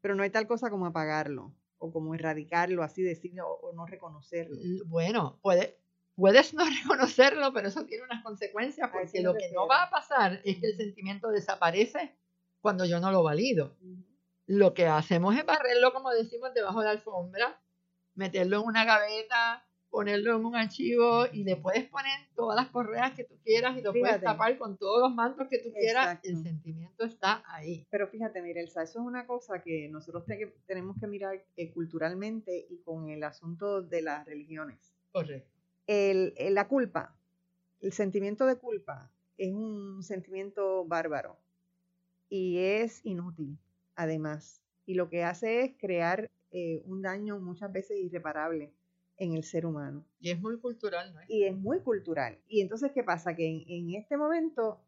[0.00, 4.56] Pero no hay tal cosa como apagarlo o como erradicarlo, así decirlo, o, no reconocerlo.
[4.86, 5.78] Bueno, puede,
[6.14, 10.40] puedes no reconocerlo, pero eso tiene unas consecuencias porque lo que no va a pasar
[10.44, 12.16] es que el sentimiento desaparece
[12.60, 13.76] cuando yo no lo valido.
[14.46, 17.60] Lo que hacemos es barrerlo, como decimos, debajo de la alfombra,
[18.14, 23.14] meterlo en una gaveta, ponerlo en un archivo y le puedes poner todas las correas
[23.14, 26.20] que tú quieras y lo puedes tapar con todos los mantos que tú quieras.
[26.22, 27.86] El sentimiento está ahí.
[27.90, 30.24] Pero fíjate, mira, Elsa, eso es una cosa que nosotros
[30.66, 34.94] tenemos que mirar eh, culturalmente y con el asunto de las religiones.
[35.12, 35.50] Correcto.
[35.86, 37.16] El, la culpa,
[37.80, 41.38] el sentimiento de culpa es un sentimiento bárbaro
[42.28, 43.58] y es inútil,
[43.94, 44.60] además.
[44.84, 48.72] Y lo que hace es crear eh, un daño muchas veces irreparable
[49.18, 50.06] en el ser humano.
[50.20, 51.20] Y es muy cultural, ¿no?
[51.28, 52.38] Y es muy cultural.
[52.48, 53.34] Y entonces, ¿qué pasa?
[53.34, 54.80] Que en, este momento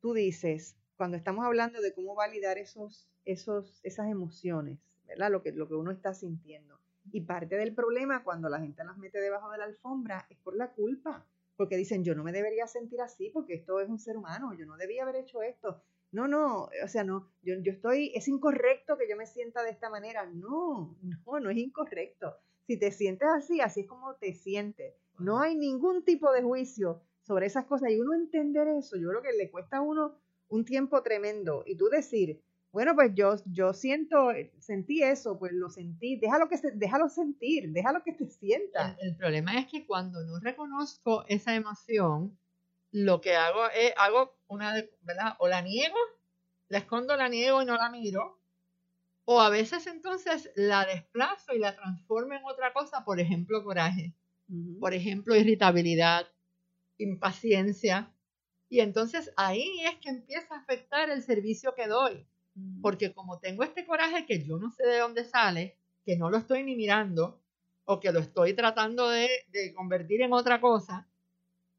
[0.00, 5.30] tú dices, cuando estamos hablando de cómo validar esos, esos, esas emociones, ¿verdad?
[5.30, 6.80] Lo que, lo que uno está sintiendo.
[7.12, 10.56] Y parte del problema cuando la gente las mete debajo de la alfombra es por
[10.56, 11.26] la culpa.
[11.56, 14.66] Porque dicen, yo no me debería sentir así porque esto es un ser humano, yo
[14.66, 15.82] no debía haber hecho esto.
[16.10, 19.70] No, no, o sea, no, yo, yo estoy, es incorrecto que yo me sienta de
[19.70, 20.26] esta manera.
[20.26, 22.34] No, no, no es incorrecto
[22.66, 24.94] si te sientes así, así es como te sientes.
[25.18, 29.22] No hay ningún tipo de juicio sobre esas cosas y uno entender eso, yo creo
[29.22, 30.16] que le cuesta a uno
[30.48, 32.42] un tiempo tremendo y tú decir,
[32.74, 37.70] bueno, pues yo, yo siento, sentí eso, pues lo sentí, déjalo, que se, déjalo sentir,
[37.70, 38.96] déjalo que te sienta.
[39.00, 42.36] El, problema es que cuando no reconozco esa emoción,
[42.90, 45.36] lo que hago es, hago una, ¿verdad?
[45.38, 45.96] O la niego,
[46.68, 48.40] la escondo, la niego y no la miro,
[49.24, 54.14] o a veces entonces la desplazo y la transformo en otra cosa, por ejemplo, coraje,
[54.80, 56.26] por ejemplo, irritabilidad,
[56.98, 58.12] impaciencia.
[58.68, 62.26] Y entonces ahí es que empieza a afectar el servicio que doy.
[62.82, 66.36] Porque como tengo este coraje que yo no sé de dónde sale, que no lo
[66.36, 67.42] estoy ni mirando,
[67.84, 71.08] o que lo estoy tratando de, de convertir en otra cosa,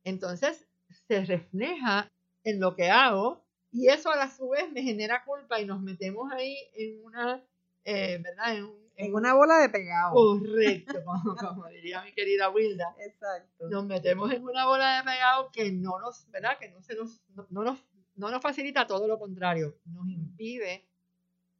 [0.04, 0.68] entonces
[1.08, 2.12] se refleja
[2.44, 3.45] en lo que hago
[3.76, 7.44] y eso a la su vez me genera culpa y nos metemos ahí en una,
[7.84, 8.56] eh, ¿verdad?
[8.96, 10.14] En, una bola de pegado.
[10.14, 11.04] Correcto,
[11.38, 12.96] como, diría mi querida Wilda.
[13.00, 13.68] Exacto.
[13.70, 16.58] Nos metemos en una bola de pegado que no nos, ¿verdad?
[16.58, 17.86] Que no, se nos, no, nos,
[18.16, 19.78] no nos facilita todo lo contrario.
[19.84, 20.88] Nos impide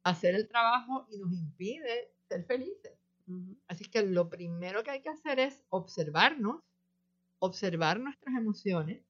[0.02, 2.98] hacer el trabajo y nos impide ser felices.
[3.68, 6.62] Así que lo primero que hay que hacer es observarnos,
[7.40, 9.04] observar nuestras emociones,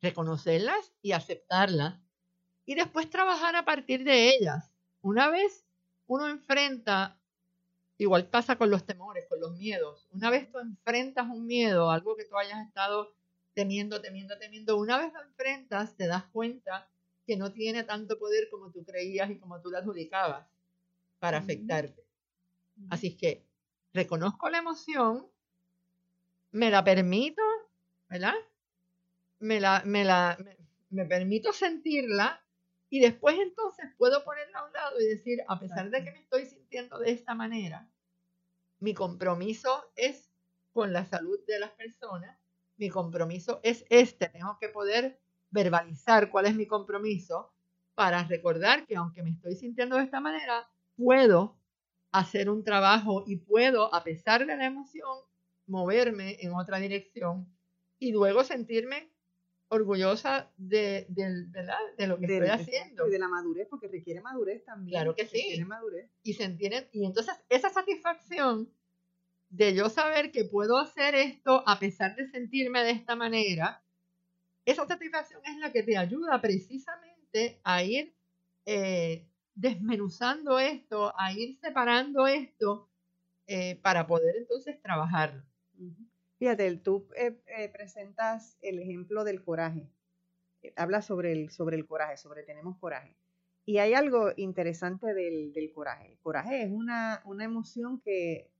[0.00, 2.07] reconocerlas y aceptarlas
[2.68, 4.70] y después trabajar a partir de ellas.
[5.00, 5.64] Una vez
[6.06, 7.18] uno enfrenta,
[7.96, 12.14] igual pasa con los temores, con los miedos, una vez tú enfrentas un miedo, algo
[12.14, 13.14] que tú hayas estado
[13.54, 16.90] temiendo, temiendo, temiendo, una vez lo enfrentas, te das cuenta
[17.26, 20.46] que no tiene tanto poder como tú creías y como tú lo adjudicabas
[21.20, 22.04] para afectarte.
[22.90, 23.46] Así que
[23.94, 25.26] reconozco la emoción,
[26.50, 27.42] me la permito,
[28.10, 28.34] ¿verdad?
[29.38, 30.36] Me la, me la,
[30.90, 32.44] me permito sentirla
[32.90, 36.20] y después entonces puedo ponerla a un lado y decir, a pesar de que me
[36.20, 37.90] estoy sintiendo de esta manera,
[38.80, 40.30] mi compromiso es
[40.72, 42.38] con la salud de las personas,
[42.76, 45.20] mi compromiso es este, tengo que poder
[45.50, 47.52] verbalizar cuál es mi compromiso
[47.94, 51.58] para recordar que aunque me estoy sintiendo de esta manera, puedo
[52.12, 55.18] hacer un trabajo y puedo, a pesar de la emoción,
[55.66, 57.52] moverme en otra dirección
[57.98, 59.12] y luego sentirme
[59.68, 63.06] orgullosa de, de lo que estoy haciendo.
[63.06, 64.96] Y de la madurez, porque requiere madurez también.
[64.96, 65.36] Claro que sí.
[65.36, 66.10] Requiere madurez.
[66.22, 68.72] Y se entienden, y entonces esa satisfacción
[69.50, 73.82] de yo saber que puedo hacer esto a pesar de sentirme de esta manera,
[74.64, 78.14] esa satisfacción es la que te ayuda precisamente a ir
[78.66, 82.90] eh, desmenuzando esto, a ir separando esto
[83.46, 85.42] eh, para poder entonces trabajarlo.
[86.38, 89.90] Fíjate, tú eh, eh, presentas el ejemplo del coraje.
[90.62, 93.16] Eh, habla sobre el, sobre el coraje, sobre tenemos coraje.
[93.64, 96.12] Y hay algo interesante del, coraje.
[96.12, 98.50] El coraje es una, una emoción que,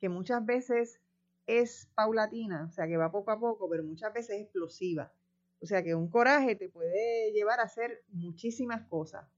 [0.00, 1.00] que, muchas veces
[1.46, 5.12] es paulatina, o sea, que va poco a poco, pero muchas veces es explosiva.
[5.60, 9.28] O sea, que un coraje te puede llevar a hacer muchísimas cosas.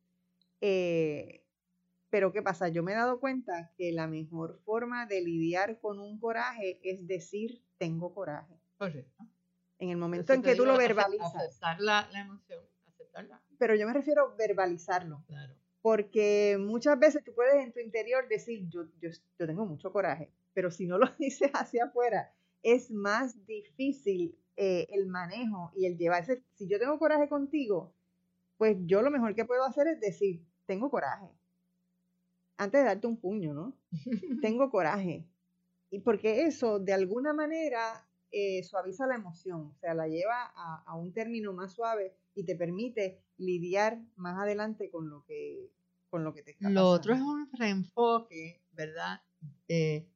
[2.11, 2.69] Pero ¿qué pasa?
[2.69, 7.07] Yo me he dado cuenta que la mejor forma de lidiar con un coraje es
[7.07, 8.61] decir tengo coraje.
[8.77, 9.27] Correcto.
[9.79, 11.35] En el momento en que tú lo verbalizas.
[11.35, 13.41] Aceptar la, emoción, aceptarla.
[13.59, 15.25] Pero yo me refiero a verbalizarlo.
[15.27, 15.55] Claro.
[15.81, 20.31] Porque muchas veces tú puedes en tu interior decir, yo, yo, yo tengo mucho coraje,
[20.53, 25.97] pero si no lo dices hacia afuera, es más difícil eh, el manejo y el
[25.97, 27.95] llevarse, si yo tengo coraje contigo,
[28.59, 31.31] pues yo lo mejor que puedo hacer es decir, tengo coraje.
[32.61, 33.75] Antes de darte un puño, ¿no?
[34.43, 35.27] tengo coraje.
[35.91, 40.85] Y porque eso, de alguna manera, eh, suaviza la emoción, o sea, la lleva a,
[40.87, 45.73] a, un término más suave y te permite lidiar más adelante con lo que,
[46.11, 49.23] con lo que te está Lo otro es un reenfoque, ¿verdad?
[49.67, 50.07] Eh,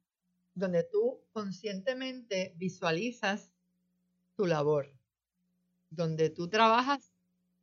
[0.53, 3.51] donde tú conscientemente visualizas
[4.35, 4.93] tu labor,
[5.89, 7.11] donde tú trabajas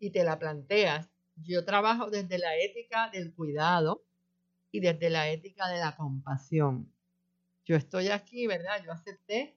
[0.01, 1.09] y te la planteas.
[1.37, 4.05] Yo trabajo desde la ética del cuidado
[4.73, 6.91] y desde la ética de la compasión.
[7.65, 8.83] Yo estoy aquí, ¿verdad?
[8.85, 9.57] Yo acepté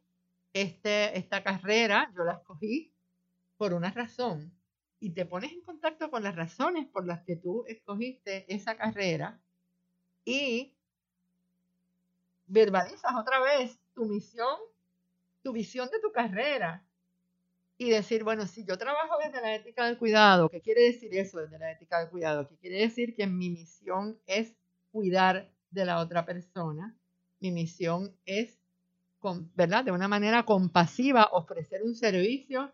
[0.53, 2.93] este, esta carrera, yo la escogí
[3.57, 4.53] por una razón.
[4.99, 9.41] Y te pones en contacto con las razones por las que tú escogiste esa carrera
[10.25, 10.75] y
[12.47, 14.57] verbalizas otra vez tu misión,
[15.43, 16.85] tu visión de tu carrera
[17.77, 21.39] y decir, bueno, si yo trabajo desde la ética del cuidado, ¿qué quiere decir eso
[21.39, 22.47] desde la ética del cuidado?
[22.47, 24.55] ¿Qué quiere decir que mi misión es
[24.95, 26.97] cuidar de la otra persona?
[27.41, 28.57] Mi misión es,
[29.55, 29.83] ¿verdad?
[29.83, 32.73] De una manera compasiva ofrecer un servicio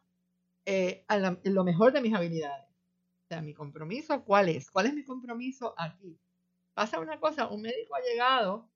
[0.66, 2.70] eh, a lo mejor de mis habilidades.
[3.24, 4.70] O sea, mi compromiso, ¿cuál es?
[4.70, 6.16] ¿Cuál es mi compromiso aquí?
[6.76, 8.70] Pasa una cosa, un médico ha llegado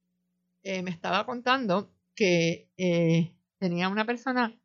[0.64, 4.60] eh, me estaba contando que eh, tenía una persona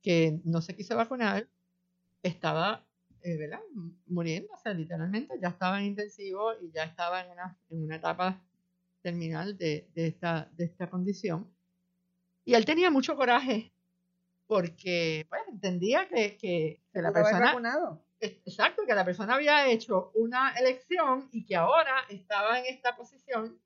[0.00, 1.48] que no se quiso vacunar,
[2.22, 2.86] estaba
[3.22, 3.60] eh, ¿verdad?
[4.06, 7.96] muriendo, o sea, literalmente ya estaba en intensivo y ya estaba en una, en una
[7.96, 8.40] etapa
[9.02, 11.48] terminal de, de, esta, de esta condición.
[12.44, 13.72] Y él tenía mucho coraje
[14.46, 17.46] porque pues, entendía que, que, que la persona...
[17.46, 18.02] Vacunado?
[18.20, 23.58] Exacto, que la persona había hecho una elección y que ahora estaba en esta posición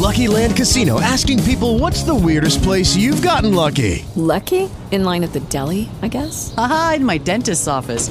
[0.00, 4.04] Lucky Land Casino asking people what's the weirdest place you've gotten lucky?
[4.16, 4.70] Lucky?
[4.90, 6.54] In line at the deli, I guess?
[6.56, 8.10] Aha, in my dentist's office.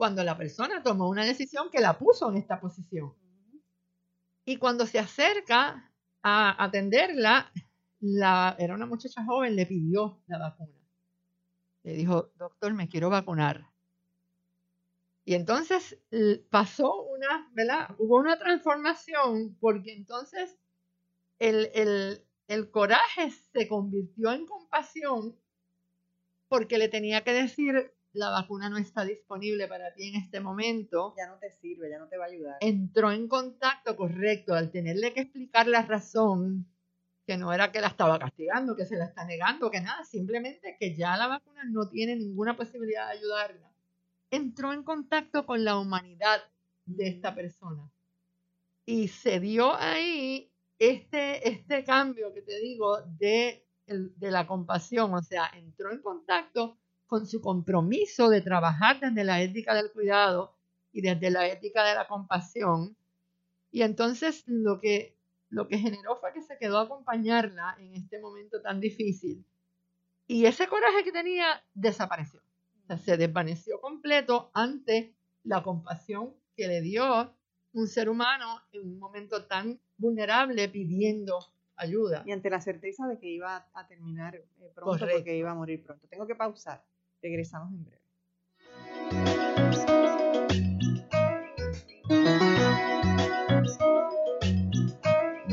[0.00, 3.12] cuando la persona tomó una decisión que la puso en esta posición.
[4.46, 7.52] Y cuando se acerca a atenderla,
[8.00, 10.72] la, era una muchacha joven, le pidió la vacuna.
[11.82, 13.68] Le dijo, doctor, me quiero vacunar.
[15.26, 15.98] Y entonces
[16.48, 17.94] pasó una, ¿verdad?
[17.98, 20.56] Hubo una transformación porque entonces
[21.38, 25.36] el, el, el coraje se convirtió en compasión
[26.48, 31.14] porque le tenía que decir, la vacuna no está disponible para ti en este momento.
[31.16, 32.56] Ya no te sirve, ya no te va a ayudar.
[32.60, 36.66] Entró en contacto correcto al tenerle que explicar la razón,
[37.26, 40.76] que no era que la estaba castigando, que se la está negando, que nada, simplemente
[40.78, 43.70] que ya la vacuna no tiene ninguna posibilidad de ayudarla.
[44.30, 46.42] Entró en contacto con la humanidad
[46.86, 47.90] de esta persona.
[48.84, 55.22] Y se dio ahí este, este cambio que te digo de, de la compasión, o
[55.22, 56.78] sea, entró en contacto
[57.10, 60.54] con su compromiso de trabajar desde la ética del cuidado
[60.92, 62.96] y desde la ética de la compasión.
[63.72, 65.18] Y entonces lo que,
[65.48, 69.44] lo que generó fue que se quedó a acompañarla en este momento tan difícil.
[70.28, 72.40] Y ese coraje que tenía desapareció.
[73.04, 77.34] se desvaneció completo ante la compasión que le dio
[77.72, 81.40] un ser humano en un momento tan vulnerable pidiendo
[81.74, 82.22] ayuda.
[82.24, 85.82] Y ante la certeza de que iba a terminar eh, pronto porque iba a morir
[85.82, 86.06] pronto.
[86.06, 86.84] Tengo que pausar.
[87.22, 88.00] Regresamos en breve.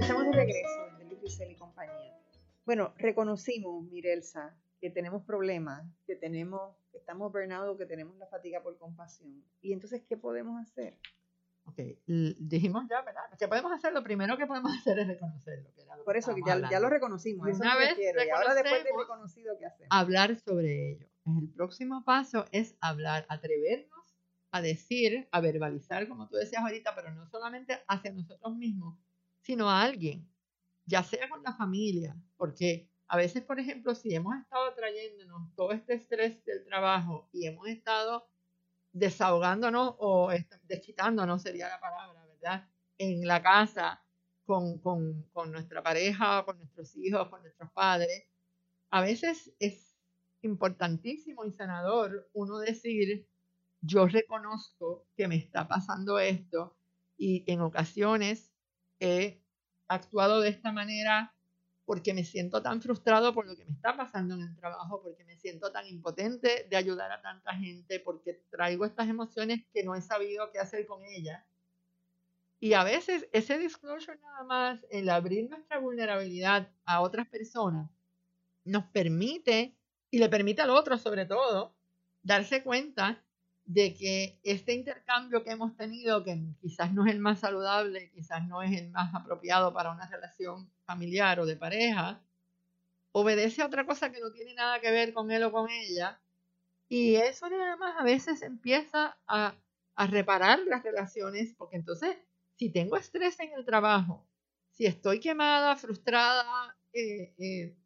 [0.00, 2.18] Estamos de regreso en Delvis Grisel y compañía.
[2.64, 8.76] Bueno, reconocimos, Mirelsa, que tenemos problemas, que tenemos, estamos burnout, que tenemos la fatiga por
[8.78, 9.42] compasión.
[9.60, 10.98] Y entonces, ¿qué podemos hacer?
[11.64, 13.22] Ok, dijimos ya, ¿verdad?
[13.38, 13.92] ¿Qué podemos hacer?
[13.92, 15.70] Lo primero que podemos hacer es reconocerlo.
[15.74, 17.48] Que Por eso, que ya, ya, lo reconocimos.
[17.48, 18.24] Eso una vez quiero.
[18.24, 19.88] Y ahora después de reconocido, ¿qué hacemos?
[19.90, 21.06] Hablar sobre ello.
[21.26, 24.00] El próximo paso es hablar, atrevernos
[24.50, 28.98] a decir, a verbalizar, como tú decías ahorita, pero no solamente hacia nosotros mismos,
[29.42, 30.28] sino a alguien,
[30.86, 35.72] ya sea con la familia, porque a veces, por ejemplo, si hemos estado trayéndonos todo
[35.72, 38.30] este estrés del trabajo y hemos estado
[38.92, 40.30] desahogándonos o
[40.62, 42.68] desquitándonos, sería la palabra, ¿verdad?
[42.98, 44.00] En la casa,
[44.44, 48.28] con, con, con nuestra pareja, con nuestros hijos, con nuestros padres,
[48.90, 49.96] a veces es
[50.42, 53.28] importantísimo y sanador uno decir,
[53.80, 56.76] yo reconozco que me está pasando esto
[57.18, 58.52] y en ocasiones
[59.00, 59.42] he
[59.88, 61.34] actuado de esta manera
[61.90, 65.24] porque me siento tan frustrado por lo que me está pasando en el trabajo, porque
[65.24, 69.96] me siento tan impotente de ayudar a tanta gente, porque traigo estas emociones que no
[69.96, 71.44] he sabido qué hacer con ellas.
[72.60, 77.90] Y a veces ese disclosure nada más, el abrir nuestra vulnerabilidad a otras personas,
[78.64, 79.76] nos permite,
[80.12, 81.74] y le permite al otro sobre todo,
[82.22, 83.20] darse cuenta
[83.72, 88.44] de que este intercambio que hemos tenido, que quizás no es el más saludable, quizás
[88.48, 92.20] no es el más apropiado para una relación familiar o de pareja,
[93.12, 96.20] obedece a otra cosa que no tiene nada que ver con él o con ella.
[96.88, 99.54] Y eso nada más a veces empieza a,
[99.94, 102.16] a reparar las relaciones, porque entonces,
[102.56, 104.26] si tengo estrés en el trabajo,
[104.72, 107.76] si estoy quemada, frustrada, eh, eh,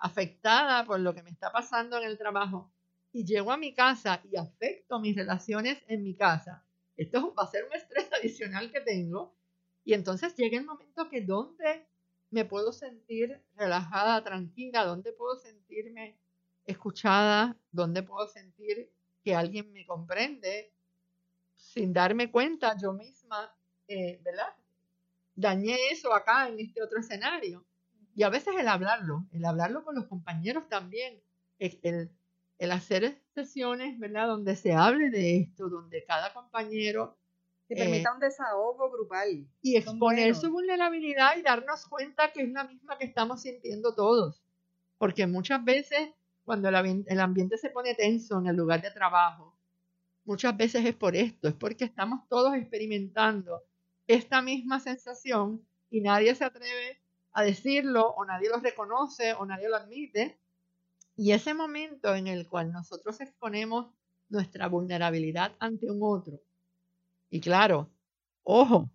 [0.00, 2.70] afectada por lo que me está pasando en el trabajo,
[3.12, 6.64] y llego a mi casa y afecto mis relaciones en mi casa,
[6.96, 9.34] esto va a ser un estrés adicional que tengo.
[9.84, 11.86] Y entonces llega el momento que donde
[12.30, 16.18] me puedo sentir relajada, tranquila, donde puedo sentirme
[16.66, 18.92] escuchada, donde puedo sentir
[19.24, 20.72] que alguien me comprende
[21.56, 23.54] sin darme cuenta yo misma,
[23.88, 24.54] eh, ¿verdad?
[25.34, 27.64] Dañé eso acá en este otro escenario.
[28.14, 31.20] Y a veces el hablarlo, el hablarlo con los compañeros también,
[31.58, 32.10] el,
[32.60, 34.28] el hacer sesiones, ¿verdad?
[34.28, 37.16] Donde se hable de esto, donde cada compañero
[37.66, 39.48] que permita eh, un desahogo grupal.
[39.62, 44.42] Y exponer su vulnerabilidad y darnos cuenta que es la misma que estamos sintiendo todos.
[44.98, 46.10] Porque muchas veces
[46.44, 49.56] cuando el ambiente se pone tenso en el lugar de trabajo,
[50.24, 53.62] muchas veces es por esto, es porque estamos todos experimentando
[54.06, 57.00] esta misma sensación y nadie se atreve
[57.32, 60.38] a decirlo o nadie lo reconoce o nadie lo admite.
[61.20, 63.92] Y ese momento en el cual nosotros exponemos
[64.30, 66.40] nuestra vulnerabilidad ante un otro,
[67.28, 67.90] y claro,
[68.42, 68.88] ojo,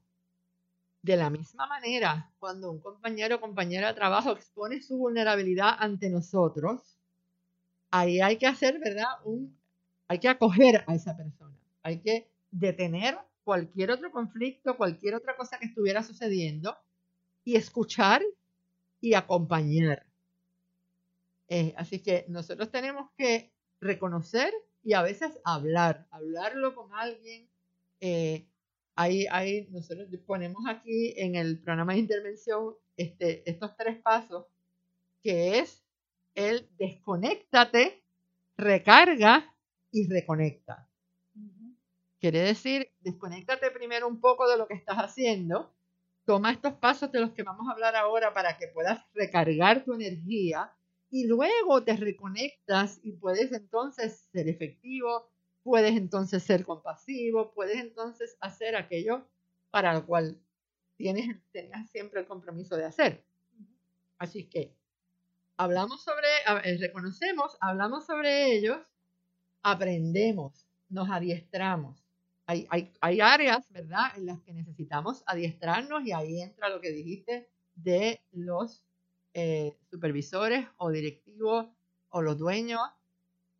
[1.03, 6.09] de la misma manera, cuando un compañero o compañera de trabajo expone su vulnerabilidad ante
[6.09, 6.97] nosotros,
[7.91, 9.05] ahí hay que hacer, ¿verdad?
[9.23, 9.55] Un,
[10.07, 11.55] hay que acoger a esa persona.
[11.83, 16.75] Hay que detener cualquier otro conflicto, cualquier otra cosa que estuviera sucediendo
[17.43, 18.23] y escuchar
[18.99, 20.07] y acompañar.
[21.49, 27.49] Eh, así que nosotros tenemos que reconocer y a veces hablar, hablarlo con alguien
[28.01, 28.47] Eh,
[28.95, 34.45] hay, hay, nosotros ponemos aquí en el programa de intervención este, estos tres pasos,
[35.21, 35.83] que es
[36.35, 38.05] el desconéctate,
[38.57, 39.55] recarga
[39.91, 40.89] y reconecta.
[42.19, 45.73] Quiere decir, desconéctate primero un poco de lo que estás haciendo,
[46.25, 49.93] toma estos pasos de los que vamos a hablar ahora para que puedas recargar tu
[49.93, 50.73] energía
[51.15, 55.31] y luego te reconectas y puedes entonces ser efectivo,
[55.63, 59.25] puedes entonces ser compasivo, puedes entonces hacer aquello
[59.71, 60.37] para lo cual
[60.97, 63.23] tienes, tenías siempre el compromiso de hacer.
[64.17, 64.75] Así que
[65.55, 66.27] hablamos sobre,
[66.65, 68.79] eh, reconocemos, hablamos sobre ellos,
[69.63, 72.03] aprendemos, nos adiestramos.
[72.45, 76.91] Hay, hay, hay, áreas, ¿verdad?, en las que necesitamos adiestrarnos y ahí entra lo que
[76.91, 78.83] dijiste de los
[79.37, 81.67] eh, supervisores o directivos
[82.07, 82.79] o los dueños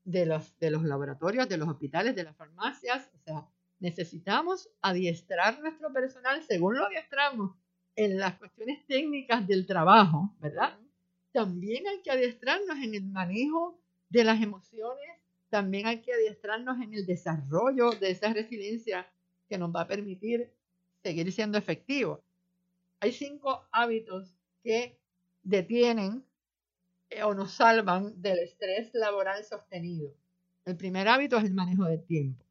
[0.05, 3.09] de los, de los laboratorios, de los hospitales, de las farmacias.
[3.13, 3.45] O sea,
[3.81, 7.57] necesitamos adiestrar nuestro personal según lo adiestramos
[7.97, 10.77] en las cuestiones técnicas del trabajo, ¿verdad?
[11.33, 15.19] También hay que adiestrarnos en el manejo de las emociones,
[15.49, 19.11] también hay que adiestrarnos en el desarrollo de esa resiliencia
[19.49, 20.49] que nos va a permitir
[21.03, 22.21] seguir siendo efectivos.
[23.01, 24.97] Hay cinco hábitos que
[25.45, 26.25] detienen
[27.09, 30.13] eh, o nos salvan del estrés laboral sostenido.
[30.65, 32.43] El primer hábito es el manejo del tiempo.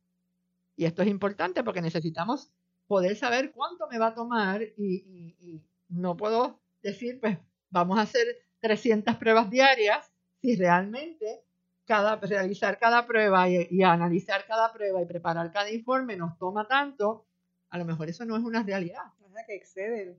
[0.76, 2.50] Y esto es importante porque necesitamos
[2.86, 7.38] poder saber cuánto me va a tomar y, no puedo decir, pues
[7.70, 8.26] vamos a hacer
[8.60, 11.42] 300 pruebas diarias si realmente
[11.84, 17.26] cada, realizar cada prueba y, analizar cada prueba y preparar cada informe nos toma tanto,
[17.70, 19.04] a lo mejor eso no es una realidad.
[19.46, 20.16] que excede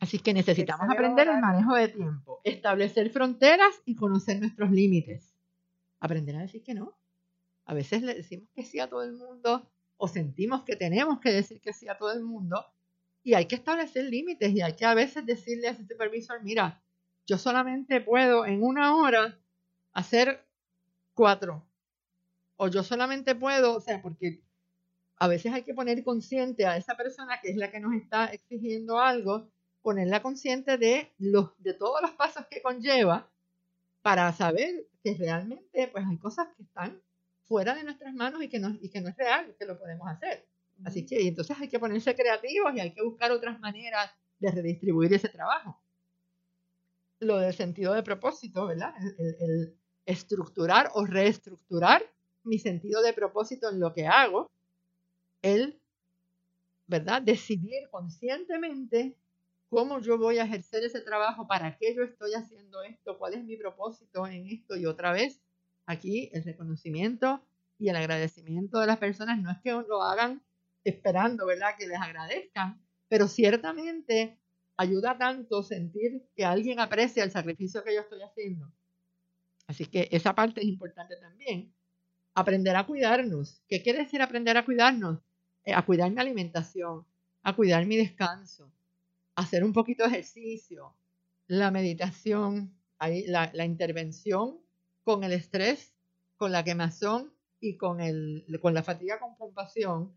[0.00, 5.36] Así que necesitamos aprender el manejo de tiempo, establecer fronteras y conocer nuestros límites.
[6.00, 6.98] Aprender a decir que no.
[7.66, 11.30] A veces le decimos que sí a todo el mundo o sentimos que tenemos que
[11.30, 12.64] decir que sí a todo el mundo
[13.22, 16.82] y hay que establecer límites y hay que a veces decirle a ese supervisor, mira,
[17.26, 19.38] yo solamente puedo en una hora
[19.92, 20.48] hacer
[21.12, 21.68] cuatro
[22.56, 24.42] o yo solamente puedo, o sea, porque
[25.16, 28.26] a veces hay que poner consciente a esa persona que es la que nos está
[28.26, 29.50] exigiendo algo
[29.82, 33.30] ponerla consciente de, los, de todos los pasos que conlleva
[34.02, 37.00] para saber que realmente pues hay cosas que están
[37.46, 40.08] fuera de nuestras manos y que no, y que no es real que lo podemos
[40.08, 40.46] hacer.
[40.84, 45.12] Así que entonces hay que ponerse creativos y hay que buscar otras maneras de redistribuir
[45.12, 45.78] ese trabajo.
[47.18, 48.94] Lo del sentido de propósito, ¿verdad?
[49.18, 49.76] El, el
[50.06, 52.02] estructurar o reestructurar
[52.44, 54.50] mi sentido de propósito en lo que hago.
[55.42, 55.78] El,
[56.86, 57.20] ¿verdad?
[57.20, 59.16] Decidir conscientemente
[59.70, 63.44] cómo yo voy a ejercer ese trabajo, para qué yo estoy haciendo esto, cuál es
[63.44, 64.76] mi propósito en esto.
[64.76, 65.40] Y otra vez,
[65.86, 67.40] aquí el reconocimiento
[67.78, 70.42] y el agradecimiento de las personas no es que lo hagan
[70.84, 71.76] esperando, ¿verdad?
[71.78, 74.36] Que les agradezcan, pero ciertamente
[74.76, 78.70] ayuda tanto sentir que alguien aprecia el sacrificio que yo estoy haciendo.
[79.66, 81.72] Así que esa parte es importante también.
[82.34, 83.62] Aprender a cuidarnos.
[83.68, 85.20] ¿Qué quiere decir aprender a cuidarnos?
[85.64, 87.04] Eh, a cuidar mi alimentación,
[87.42, 88.72] a cuidar mi descanso,
[89.34, 90.94] hacer un poquito de ejercicio,
[91.46, 94.60] la meditación, la, la intervención
[95.02, 95.94] con el estrés,
[96.36, 100.16] con la quemazón y con, el, con la fatiga con compasión,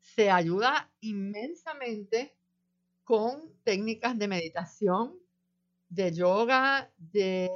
[0.00, 2.36] se ayuda inmensamente
[3.04, 5.18] con técnicas de meditación,
[5.88, 7.50] de yoga, de,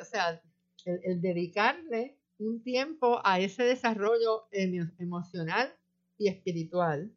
[0.00, 0.42] o sea,
[0.84, 5.74] el, dedicarle un tiempo a ese desarrollo emocional
[6.18, 7.10] y espiritual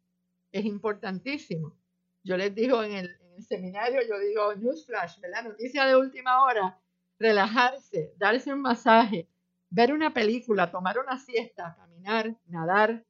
[0.52, 1.76] es importantísimo.
[2.24, 5.44] Yo les digo en el, seminario yo digo newsflash, ¿verdad?
[5.44, 6.80] Noticia de última hora,
[7.18, 9.28] relajarse, darse un masaje,
[9.70, 13.04] ver una película, tomar una siesta, caminar, nadar,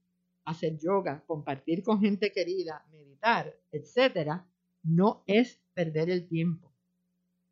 [0.44, 4.46] hacer yoga, compartir con gente querida, meditar, etcétera,
[4.82, 6.72] no es perder el tiempo.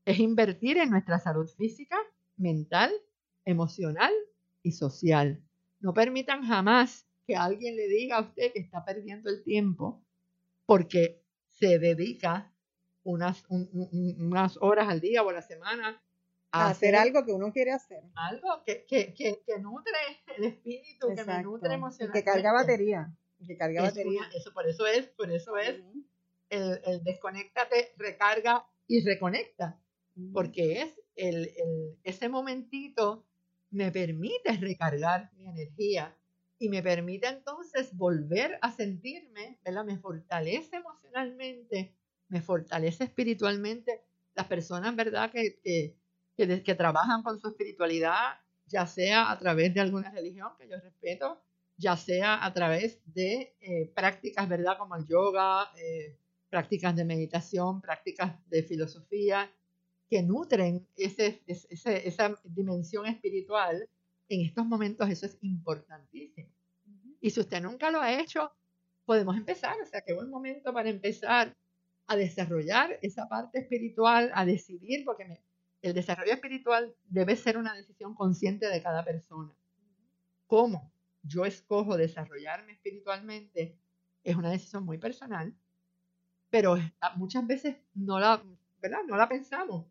[0.04, 1.98] Es invertir en nuestra salud física,
[2.36, 2.92] mental,
[3.44, 4.12] emocional
[4.62, 5.42] y social.
[5.80, 10.02] No permitan jamás que alguien le diga a usted que está perdiendo el tiempo
[10.64, 12.52] porque se dedica
[13.06, 16.02] unas, unas horas al día o a la semana
[16.50, 18.02] a, hacer, algo que uno quiere hacer.
[18.14, 19.92] Algo que, que, que, que nutre
[20.36, 22.24] el espíritu, que me nutre emocionalmente.
[22.24, 23.14] que carga batería.
[23.46, 24.22] Que carga batería.
[24.34, 25.80] Eso, por eso es, por eso es
[26.50, 29.80] el, el desconéctate, recarga y reconecta.
[30.32, 33.24] Porque es el, el, ese momentito
[33.70, 36.16] me permite recargar mi energía
[36.58, 39.84] y me permite entonces volver a sentirme, ¿verdad?
[39.84, 41.94] Me fortalece emocionalmente
[42.28, 44.02] me fortalece espiritualmente.
[44.34, 49.80] Las personas, ¿verdad?, que, que, que, trabajan con su espiritualidad, ya sea a través de
[49.80, 51.40] alguna religión que yo respeto,
[51.78, 54.76] ya sea a través de eh, prácticas, ¿verdad?
[54.78, 56.18] Como el yoga, eh,
[56.50, 59.50] prácticas de meditación, prácticas de filosofía,
[60.08, 63.88] que nutren ese, ese, esa dimensión espiritual.
[64.28, 66.48] En estos momentos eso es importantísimo.
[67.20, 68.52] Y si usted nunca lo ha hecho,
[69.04, 69.76] podemos empezar.
[69.82, 71.56] O sea, qué buen momento para empezar
[72.06, 75.40] a desarrollar esa parte espiritual, a decidir, porque
[75.82, 79.52] el desarrollo espiritual debe ser una decisión consciente de cada persona.
[80.46, 80.92] ¿Cómo
[81.22, 83.76] yo escojo desarrollarme espiritualmente?
[84.22, 85.54] Es una decisión muy personal,
[86.50, 86.76] pero
[87.16, 88.42] muchas veces no la,
[88.80, 89.00] ¿verdad?
[89.06, 89.86] No la pensamos.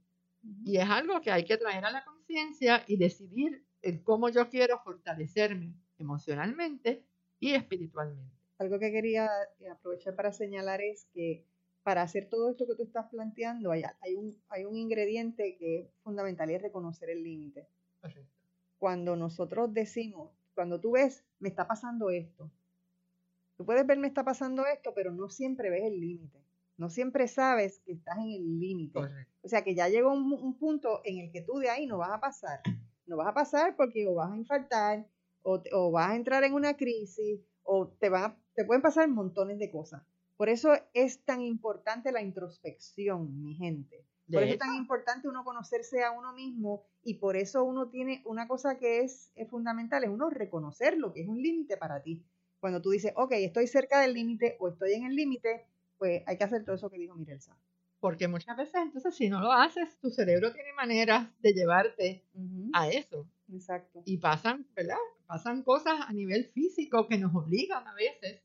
[0.63, 4.49] Y es algo que hay que traer a la conciencia y decidir el cómo yo
[4.49, 7.03] quiero fortalecerme emocionalmente
[7.39, 8.36] y espiritualmente.
[8.57, 9.30] Algo que quería
[9.72, 11.45] aprovechar para señalar es que
[11.86, 15.81] para hacer todo esto que tú estás planteando, hay, hay, un, hay un ingrediente que
[15.81, 17.67] es fundamental y es reconocer el límite.
[18.79, 22.49] Cuando nosotros decimos, cuando tú ves, me está pasando esto,
[23.55, 26.43] tú puedes ver, me está pasando esto, pero no siempre ves el límite.
[26.77, 28.99] No siempre sabes que estás en el límite.
[29.43, 32.13] O sea que ya llegó un, punto en el que tú de ahí no vas
[32.13, 32.61] a pasar.
[33.05, 35.05] No vas a pasar porque o vas a infartar,
[35.43, 39.59] o, o vas a entrar en una crisis, o te, va, te pueden pasar montones
[39.59, 40.01] de cosas.
[40.38, 44.05] Por eso es tan importante la introspección, mi gente.
[44.31, 48.23] Por eso es tan importante uno conocerse a uno mismo y por eso uno tiene
[48.25, 52.23] una cosa que es, fundamental, es uno reconocer lo que es un límite para ti.
[52.59, 55.67] Cuando tú dices, ok, estoy cerca del límite o estoy en el límite,
[55.99, 57.55] pues hay que hacer todo eso que dijo Mirelsa.
[57.99, 62.23] Porque muchas veces entonces si no lo haces, tu cerebro tiene maneras de llevarte
[62.73, 63.27] a eso.
[63.53, 64.01] Exacto.
[64.05, 64.97] Y pasan, ¿verdad?
[65.27, 68.41] Pasan cosas a nivel físico que nos obligan a veces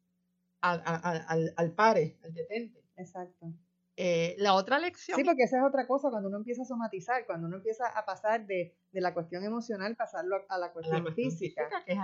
[0.60, 2.82] al, al, pare, al detente.
[2.96, 3.52] Exacto.
[3.96, 5.18] Eh, la otra lección.
[5.18, 8.04] Sí, porque esa es otra cosa, cuando uno empieza a somatizar, cuando uno empieza a
[8.04, 11.68] pasar de, de la cuestión emocional, pasarlo a, la cuestión, física.
[11.84, 11.98] que es,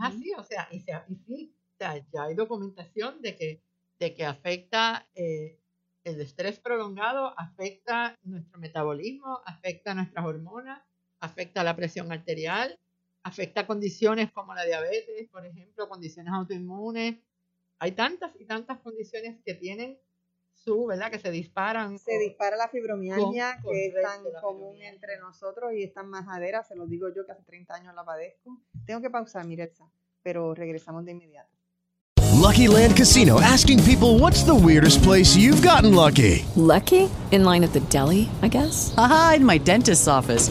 [0.00, 3.62] así, o sea, y, sea, y sí, ya hay documentación de que,
[3.98, 5.60] de que afecta eh,
[6.04, 10.82] el estrés prolongado, afecta nuestro metabolismo, afecta nuestras hormonas,
[11.20, 12.78] afecta la presión arterial,
[13.22, 17.16] afecta condiciones como la diabetes, por ejemplo, condiciones autoinmunes,
[17.78, 19.98] hay tantas y tantas condiciones que tienen
[20.52, 21.10] su, ¿verdad?
[21.10, 21.98] Que se disparan.
[21.98, 26.74] Se dispara la fibromialgia, que es tan común entre nosotros y es tan majadera, se
[26.74, 28.60] lo digo yo que hace 30 años la padezco.
[28.86, 29.84] Tengo que pausar, Mirelsa,
[30.22, 31.50] pero regresamos de inmediato.
[32.34, 36.44] Lucky Land Casino, asking people what's the weirdest place you've gotten lucky?
[36.54, 37.10] Lucky?
[37.32, 38.94] In line at the deli, I guess?
[38.96, 40.50] Aha, in my dentist's office.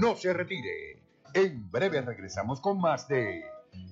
[0.00, 1.02] No se retire.
[1.34, 3.44] En breve regresamos con más de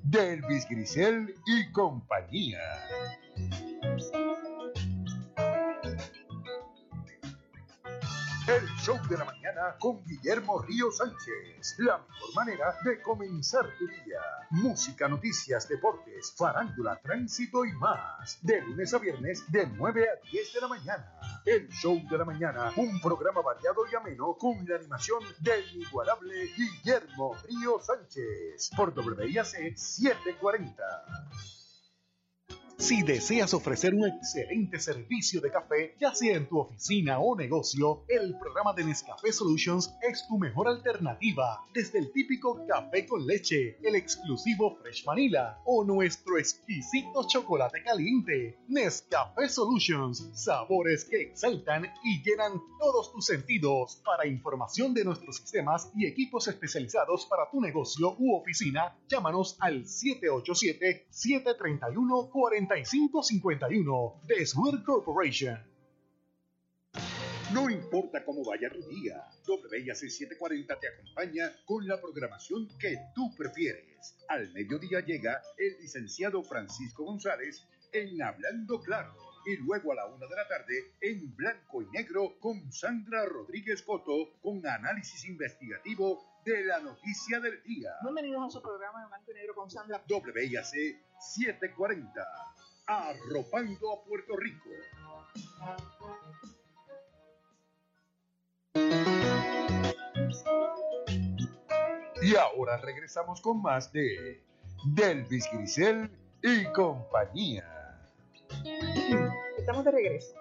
[0.05, 2.61] Delvis Grisel y compañía.
[8.49, 11.75] El show de la mañana con Guillermo Río Sánchez.
[11.81, 14.23] La mejor manera de comenzar tu día.
[14.49, 18.39] Música, noticias, deportes, farándula, tránsito y más.
[18.41, 21.13] De lunes a viernes de 9 a 10 de la mañana.
[21.45, 26.47] El show de la mañana, un programa variado y ameno con la animación del inigualable
[26.57, 28.71] Guillermo Río Sánchez.
[28.75, 31.58] Por WIAC 740.
[32.81, 38.05] Si deseas ofrecer un excelente servicio de café, ya sea en tu oficina o negocio,
[38.07, 41.61] el programa de Nescafé Solutions es tu mejor alternativa.
[41.75, 48.61] Desde el típico café con leche, el exclusivo Fresh Vanilla o nuestro exquisito chocolate caliente.
[48.69, 54.01] Nescafé Solutions, sabores que exaltan y llenan todos tus sentidos.
[54.05, 59.85] Para información de nuestros sistemas y equipos especializados para tu negocio u oficina, llámanos al
[59.85, 65.59] 787 731 40 4551 de Swear Corporation.
[67.55, 73.35] No importa cómo vaya tu día, WIAC 740 te acompaña con la programación que tú
[73.39, 74.15] prefieres.
[74.29, 79.15] Al mediodía llega el licenciado Francisco González en Hablando Claro
[79.47, 83.81] y luego a la una de la tarde en Blanco y Negro con Sandra Rodríguez
[83.81, 87.91] Coto con análisis investigativo de la noticia del día.
[88.03, 90.03] Bienvenidos a su programa de Blanco y Negro con Sandra.
[90.09, 90.65] WIAC
[91.19, 92.27] 740,
[92.87, 94.71] arropando a Puerto Rico.
[102.23, 104.43] Y ahora regresamos con más de
[104.95, 106.11] Delvis Grisel
[106.43, 108.11] y compañía.
[109.57, 110.35] Estamos de regreso.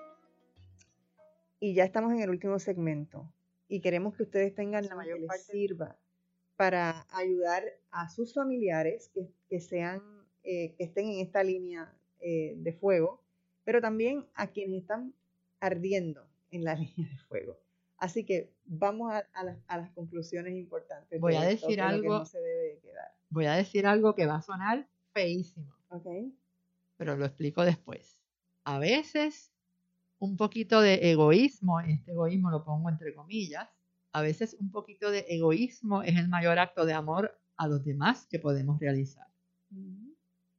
[1.60, 3.32] Y ya estamos en el último segmento.
[3.68, 5.98] Y queremos que ustedes tengan la mayor parte sirva
[6.56, 10.02] para ayudar a sus familiares que, que sean,
[10.44, 13.22] eh, que estén en esta línea eh, de fuego,
[13.64, 15.14] pero también a quienes están
[15.60, 17.58] ardiendo en la línea de fuego.
[17.98, 21.20] Así que vamos a, a, las, a las, conclusiones importantes.
[21.20, 22.20] Voy a decir algo.
[22.20, 23.12] No se debe quedar.
[23.30, 25.74] Voy a decir algo que va a sonar feísimo.
[25.90, 26.32] Okay.
[26.98, 28.20] Pero lo explico después.
[28.64, 29.52] A veces
[30.20, 33.70] un poquito de egoísmo, este egoísmo lo pongo entre comillas,
[34.12, 38.26] a veces un poquito de egoísmo es el mayor acto de amor a los demás
[38.28, 39.28] que podemos realizar.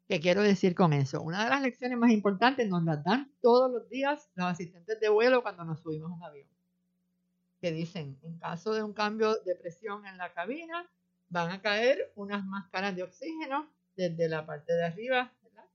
[0.08, 1.20] ¿Qué quiero decir con eso?
[1.22, 5.08] Una de las lecciones más importantes nos las dan todos los días los asistentes de
[5.08, 6.48] vuelo cuando nos subimos a un avión.
[7.60, 10.88] Que dicen, en caso de un cambio de presión en la cabina,
[11.28, 15.32] van a caer unas máscaras de oxígeno desde la parte de arriba.
[15.42, 15.68] ¿verdad?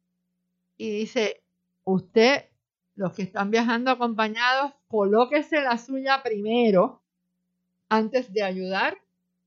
[0.77, 1.43] Y dice,
[1.83, 2.49] usted,
[2.95, 7.01] los que están viajando acompañados, colóquese la suya primero
[7.89, 8.97] antes de ayudar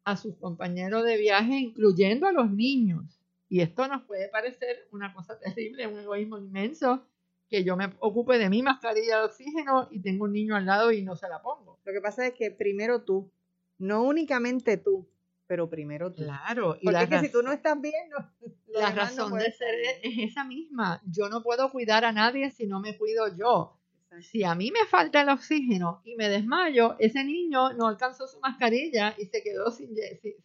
[0.04, 3.20] a sus compañeros de viaje, incluyendo a los niños.
[3.48, 7.06] Y esto nos puede parecer una cosa terrible, un egoísmo inmenso,
[7.48, 10.90] que yo me ocupe de mi mascarilla de oxígeno y tengo un niño al lado
[10.90, 11.78] y no se la pongo.
[11.84, 13.30] Lo que pasa es que primero tú,
[13.78, 15.08] no únicamente tú,
[15.46, 16.24] pero primero tú.
[16.24, 18.32] Claro, y Porque es que si tú no estás bien, no,
[18.80, 21.02] la razón no de ser es esa misma.
[21.06, 23.78] Yo no puedo cuidar a nadie si no me cuido yo.
[24.20, 28.40] Si a mí me falta el oxígeno y me desmayo, ese niño no alcanzó su
[28.40, 29.94] mascarilla y se quedó sin,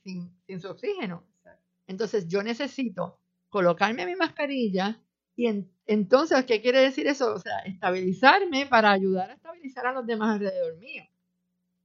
[0.04, 1.24] sin, sin su oxígeno.
[1.88, 3.20] Entonces yo necesito
[3.50, 5.00] colocarme mi mascarilla
[5.36, 7.34] y en, entonces, ¿qué quiere decir eso?
[7.34, 11.04] O sea, estabilizarme para ayudar a estabilizar a los demás alrededor mío.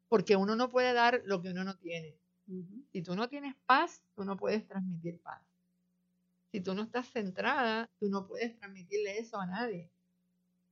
[0.08, 2.16] Porque uno no puede dar lo que uno no tiene.
[2.92, 5.45] Si tú no tienes paz, tú no puedes transmitir paz.
[6.52, 9.90] Si tú no estás centrada, tú no puedes transmitirle eso a nadie.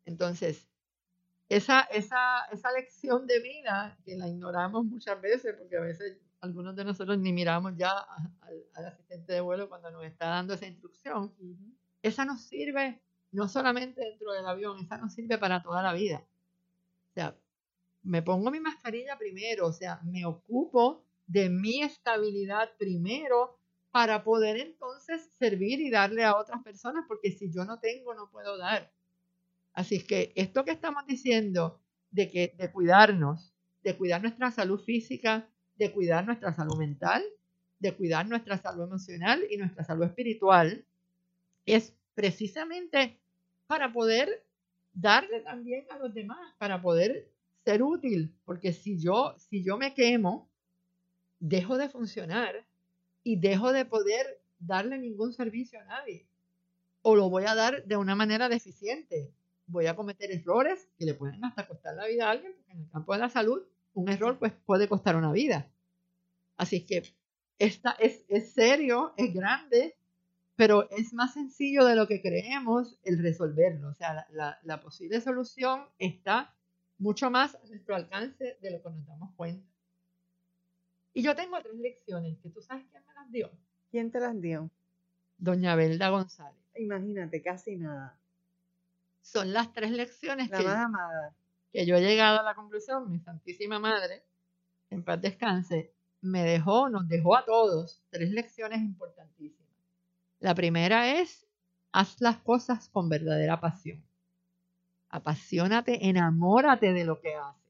[0.07, 0.68] Entonces,
[1.49, 6.77] esa, esa, esa lección de vida que la ignoramos muchas veces, porque a veces algunos
[6.77, 7.91] de nosotros ni miramos ya
[8.41, 11.35] al, asistente de vuelo cuando nos está dando esa instrucción,
[12.03, 13.01] esa nos sirve
[13.33, 16.25] no solamente dentro del avión, esa nos sirve para toda la vida.
[17.11, 17.37] O sea,
[18.03, 23.59] me pongo mi mascarilla primero, o sea, me ocupo de mi estabilidad primero
[23.95, 28.28] para poder entonces servir y darle a otras personas, porque si yo no tengo, no
[28.28, 28.92] puedo dar.
[29.72, 31.80] Así es que esto que estamos diciendo
[32.11, 37.22] de que de cuidarnos, de cuidar nuestra salud física, de cuidar nuestra salud mental,
[37.78, 40.84] de cuidar nuestra salud emocional y nuestra salud espiritual,
[41.64, 43.20] es precisamente
[43.68, 44.45] para poder
[44.92, 47.30] darle también a los demás, para poder
[47.64, 50.51] ser útil, porque si yo si yo me quemo,
[51.38, 52.66] dejo de funcionar
[53.25, 56.29] y dejo de poder darle ningún servicio a nadie.
[57.03, 59.35] O lo voy a dar de una manera deficiente
[59.66, 62.81] voy a cometer errores que le pueden hasta costar la vida a alguien, porque en
[62.81, 63.62] el campo de la salud
[63.95, 65.70] un error pues puede costar una vida.
[66.57, 67.03] Así que
[67.59, 69.97] esta es, es serio, es grande,
[70.57, 73.89] pero es más sencillo de lo que creemos el resolverlo.
[73.89, 76.55] O sea, la, la, posible solución está
[76.99, 79.68] mucho más a nuestro alcance de lo que nos damos cuenta.
[81.15, 83.51] Y yo tengo tres lecciones que tú sabes quién me las dio.
[83.91, 84.71] ¿Quién te las dio?
[85.39, 86.61] Doña Belda González.
[86.75, 88.19] Imagínate, casi nada
[89.25, 91.35] son las tres lecciones la que, más amada.
[91.73, 94.23] que yo he llegado a la conclusión, mi Santísima Madre,
[94.91, 99.69] en paz descanse, me dejó, nos dejó a todos tres lecciones importantísimas.
[100.41, 101.47] La primera es,
[101.91, 104.05] haz las cosas con verdadera pasión.
[105.09, 107.64] Apasionate, enamórate de lo que haces.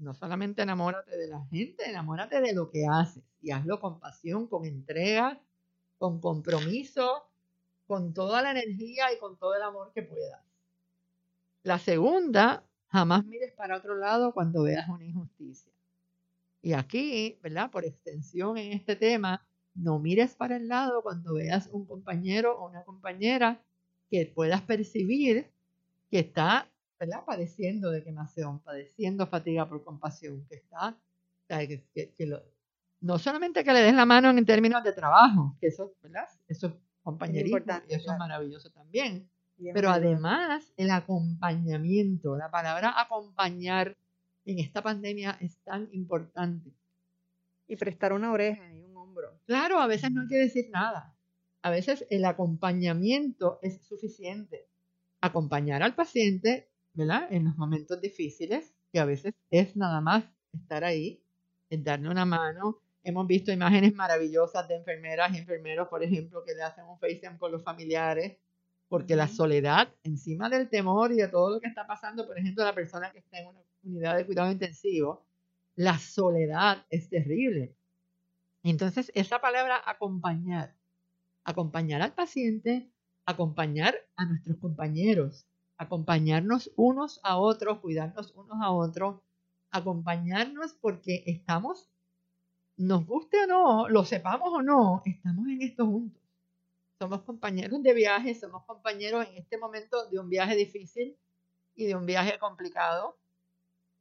[0.00, 4.46] No solamente enamórate de la gente, enamórate de lo que haces y hazlo con pasión,
[4.46, 5.38] con entrega,
[5.98, 7.28] con compromiso,
[7.86, 10.40] con toda la energía y con todo el amor que puedas.
[11.64, 15.70] La segunda, jamás mires para otro lado cuando veas una injusticia.
[16.62, 17.70] Y aquí, ¿verdad?
[17.70, 22.70] Por extensión en este tema, no mires para el lado cuando veas un compañero o
[22.70, 23.62] una compañera
[24.10, 25.50] que puedas percibir
[26.10, 26.70] que está,
[27.00, 27.24] ¿verdad?
[27.24, 30.96] Padeciendo de quemación, padeciendo fatiga por compasión, que está,
[33.00, 36.28] no solamente que le des la mano en términos de trabajo, que eso, ¿verdad?
[36.46, 39.28] Eso es compañerismo y eso es maravilloso también,
[39.72, 43.96] pero además, el acompañamiento, la palabra acompañar
[44.44, 46.70] en esta pandemia es tan importante.
[47.66, 49.38] Y prestar una oreja y un hombro.
[49.46, 51.14] Claro, a veces no hay que decir nada.
[51.62, 54.66] A veces el acompañamiento es suficiente.
[55.20, 57.28] Acompañar al paciente, ¿verdad?
[57.30, 61.22] En los momentos difíciles, que a veces es nada más estar ahí,
[61.68, 62.80] es darle una mano.
[63.02, 67.38] Hemos visto imágenes maravillosas de enfermeras y enfermeros, por ejemplo, que le hacen un FaceTime
[67.38, 68.38] con los familiares
[68.90, 72.64] porque la soledad, encima del temor y de todo lo que está pasando, por ejemplo,
[72.64, 75.24] la persona que está en una unidad de cuidado intensivo,
[75.76, 77.76] la soledad es terrible.
[78.64, 80.74] Entonces, esa palabra acompañar,
[81.44, 82.90] acompañar al paciente,
[83.26, 85.46] acompañar a nuestros compañeros,
[85.80, 89.22] acompañarnos unos a otros, cuidarnos unos a otros,
[89.70, 91.88] acompañarnos porque estamos,
[92.76, 96.20] nos guste o no, lo sepamos o no, estamos en esto juntos.
[96.98, 101.16] Somos compañeros de viaje, somos compañeros en este momento de un viaje difícil
[101.74, 103.16] y de un viaje complicado.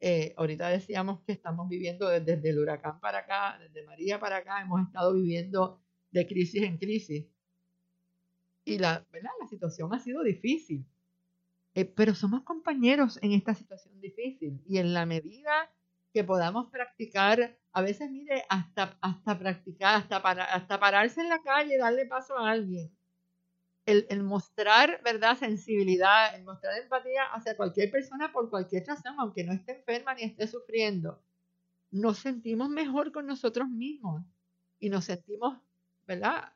[0.01, 4.61] Eh, ahorita decíamos que estamos viviendo desde, el huracán para acá, desde María para acá,
[4.61, 5.79] hemos estado viviendo
[6.11, 7.25] de crisis en crisis.
[8.65, 9.31] Y la, ¿verdad?
[9.39, 10.85] la situación ha sido difícil.
[11.79, 15.71] Eh, pero somos compañeros en esta situación difícil y en la medida
[16.13, 21.41] que podamos practicar, a veces, mire, hasta, hasta practicar, hasta, para, hasta pararse en la
[21.41, 22.91] calle, darle paso a alguien.
[23.85, 29.45] El, el, mostrar, ¿verdad?, sensibilidad, el mostrar empatía hacia cualquier persona por cualquier razón, aunque
[29.45, 31.23] no esté enferma ni esté sufriendo.
[31.91, 34.25] Nos sentimos mejor con nosotros mismos
[34.79, 35.57] y nos sentimos,
[36.05, 36.51] ¿verdad?,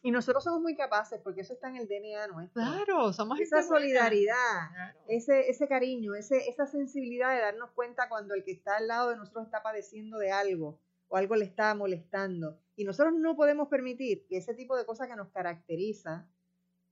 [0.00, 2.62] y nosotros somos muy capaces, porque eso está en el DNA nuestro.
[2.62, 4.98] Claro, somos Esa solidaridad, claro.
[5.08, 9.10] ese, ese cariño, ese, esa sensibilidad de darnos cuenta cuando el que está al lado
[9.10, 10.78] de nosotros está padeciendo de algo
[11.08, 12.60] o algo le está molestando.
[12.76, 16.28] Y nosotros no podemos permitir que ese tipo de cosas que nos caracteriza,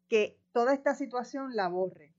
[0.08, 2.12] que toda esta situación la borre.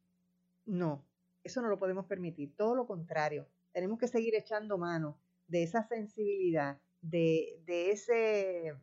[0.65, 1.05] No,
[1.43, 2.55] eso no lo podemos permitir.
[2.55, 8.73] Todo lo contrario, tenemos que seguir echando mano de esa sensibilidad, de, de ese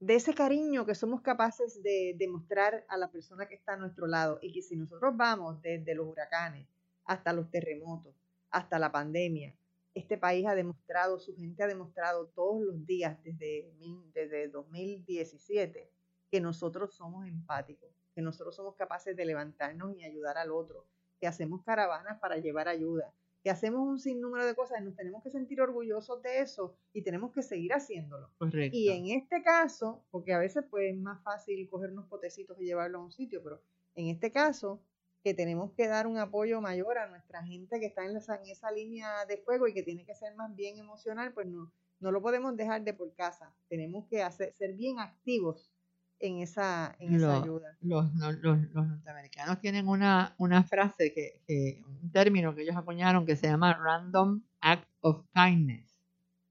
[0.00, 4.06] de ese cariño que somos capaces de demostrar a la persona que está a nuestro
[4.06, 6.66] lado y que si nosotros vamos desde los huracanes
[7.04, 8.14] hasta los terremotos,
[8.50, 9.54] hasta la pandemia,
[9.94, 13.72] este país ha demostrado, su gente ha demostrado todos los días desde,
[14.12, 15.88] desde 2017
[16.30, 20.84] que nosotros somos empáticos, que nosotros somos capaces de levantarnos y ayudar al otro,
[21.20, 23.12] que hacemos caravanas para llevar ayuda,
[23.44, 27.30] que hacemos un sinnúmero de cosas, nos tenemos que sentir orgullosos de eso y tenemos
[27.30, 28.30] que seguir haciéndolo.
[28.38, 28.74] Correcto.
[28.74, 32.64] Y en este caso, porque a veces pues es más fácil coger unos potecitos y
[32.64, 33.60] llevarlos a un sitio, pero
[33.96, 34.82] en este caso
[35.22, 38.46] que tenemos que dar un apoyo mayor a nuestra gente que está en, esa, en
[38.46, 41.70] esa línea de fuego y que tiene que ser más bien emocional, pues no,
[42.00, 43.54] no lo podemos dejar de por casa.
[43.68, 45.73] Tenemos que hacer, ser bien activos
[46.20, 47.76] en esa, en esa ayuda.
[47.80, 53.26] Los, los, los- norteamericanos tienen una, una frase, que, que- un término que ellos acuñaron
[53.26, 55.98] que se llama Random Act of Kindness,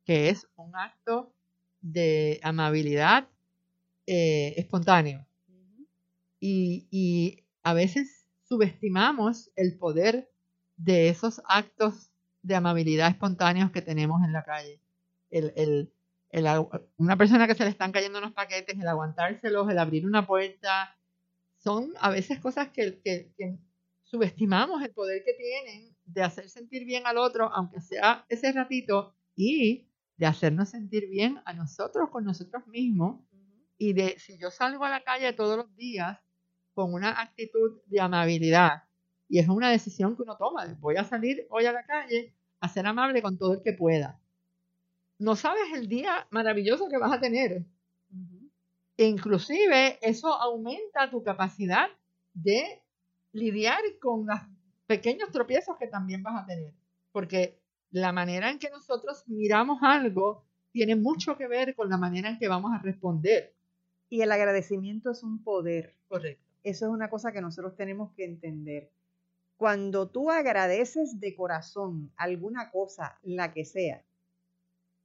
[0.05, 1.33] que es un acto
[1.81, 3.27] de amabilidad
[4.05, 5.25] eh, espontáneo.
[6.39, 10.29] Y, y a veces subestimamos el poder
[10.75, 12.11] de esos actos
[12.41, 14.81] de amabilidad espontáneos que tenemos en la calle.
[15.31, 15.93] El, el-
[16.33, 16.47] el
[16.97, 20.97] una persona que se le están cayendo unos paquetes, el aguantárselos, el abrir una puerta,
[21.57, 22.99] son a veces cosas que,
[24.01, 29.15] subestimamos el poder que tienen de hacer sentir bien al otro, aunque sea ese ratito,
[29.35, 33.21] y de hacernos sentir bien a nosotros con nosotros mismos.
[33.77, 36.19] Y de si yo salgo a la calle todos los días
[36.73, 38.83] con una actitud de amabilidad,
[39.29, 42.69] y es una decisión que uno toma, voy a salir hoy a la calle a
[42.69, 44.19] ser amable con todo el que pueda.
[45.19, 47.63] No sabes el día maravilloso que vas a tener.
[48.97, 51.87] E inclusive eso aumenta tu capacidad
[52.33, 52.81] de
[53.31, 54.39] lidiar con los
[54.85, 56.73] pequeños tropiezos que también vas a tener.
[57.11, 57.59] Porque
[57.91, 62.39] la manera en que nosotros miramos algo tiene mucho que ver con la manera en
[62.39, 63.53] que vamos a responder.
[64.09, 65.95] Y el agradecimiento es un poder.
[66.07, 66.43] Correcto.
[66.63, 68.89] Eso es una cosa que nosotros tenemos que entender.
[69.57, 74.03] Cuando tú agradeces de corazón alguna cosa, la que sea,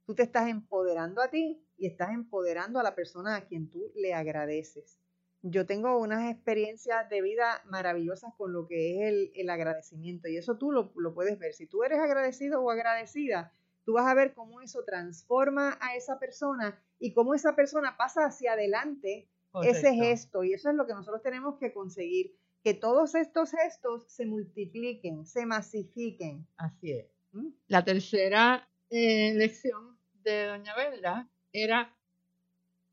[0.09, 3.91] tú te estás empoderando a ti y estás empoderando a la persona a quien tú
[3.93, 4.97] le agradeces.
[5.43, 10.37] Yo tengo unas experiencias de vida maravillosas con lo que es el, el agradecimiento y
[10.37, 11.53] eso tú lo, lo puedes ver.
[11.53, 13.53] Si tú eres agradecido o agradecida,
[13.85, 18.25] tú vas a ver cómo eso transforma a esa persona y cómo esa persona pasa
[18.25, 19.29] hacia adelante
[19.61, 20.43] ese gesto.
[20.43, 25.27] Y eso es lo que nosotros tenemos que conseguir, que todos estos gestos se multipliquen,
[25.27, 26.47] se masifiquen.
[26.57, 27.05] Así es.
[27.31, 27.49] ¿Mm?
[27.67, 31.95] La tercera eh, lección de Doña Belda era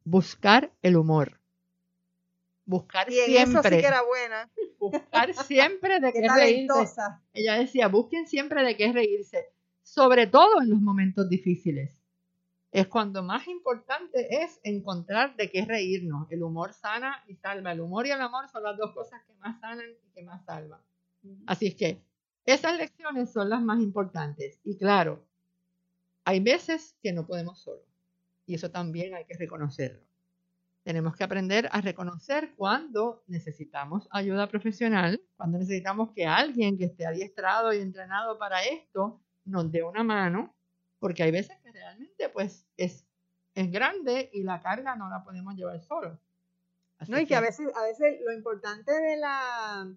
[0.05, 1.41] buscar el humor.
[2.65, 3.61] Buscar Y en siempre.
[3.61, 4.51] eso sí que era buena.
[4.79, 7.01] Buscar siempre de Qué qué reírse.
[7.33, 9.47] Ella decía, busquen siempre de qué reírse,
[9.83, 11.97] sobre todo en los momentos difíciles.
[12.73, 16.31] Es cuando más importante es encontrar de qué reírnos.
[16.31, 17.73] El humor sana y salva.
[17.73, 20.45] El humor y el amor son las dos cosas que más sanan y que más
[20.45, 20.81] salvan.
[21.47, 22.03] Así es que
[22.45, 24.61] esas lecciones son las más importantes.
[24.65, 25.25] Y claro,
[26.27, 27.87] hay veces que no podemos solos.
[28.47, 30.05] Y eso también hay que reconocerlo.
[30.83, 37.07] Tenemos que aprender a reconocer cuando necesitamos ayuda profesional, cuando necesitamos que alguien que esté
[37.07, 40.53] adiestrado y entrenado para esto nos dé una mano,
[40.99, 43.07] porque hay veces que realmente pues es,
[43.55, 46.19] es grande y la carga no la podemos llevar solo.
[47.09, 49.93] no, y que, a veces, a veces lo importante de la,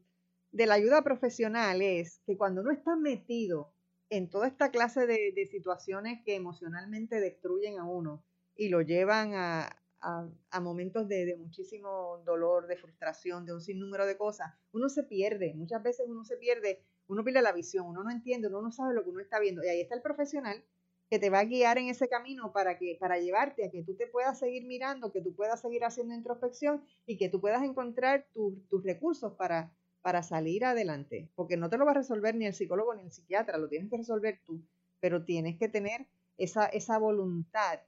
[0.51, 3.73] de la ayuda profesional es que cuando uno está metido
[4.09, 8.23] en toda esta clase de, de situaciones que emocionalmente destruyen a uno
[8.55, 9.69] y lo llevan a,
[10.01, 15.53] a, momentos de, muchísimo dolor, de frustración, de un sinnúmero de cosas, uno se pierde,
[15.55, 18.93] muchas veces uno se pierde, uno pierde la visión, uno no entiende, uno no sabe
[18.93, 19.63] lo que uno está viendo.
[19.63, 20.63] Y ahí está el profesional
[21.09, 23.95] que te va a guiar en ese camino para, que, para llevarte a que tú
[23.95, 28.27] te puedas seguir mirando, que tú puedas seguir haciendo introspección y que tú puedas encontrar
[28.33, 31.29] tus recursos para, para salir adelante.
[31.35, 33.89] Porque no te lo va a resolver ni el psicólogo ni el psiquiatra, lo tienes
[33.89, 34.61] que resolver tú,
[34.99, 37.79] pero tienes que tener esa, esa voluntad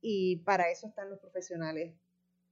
[0.00, 1.92] y para eso están los profesionales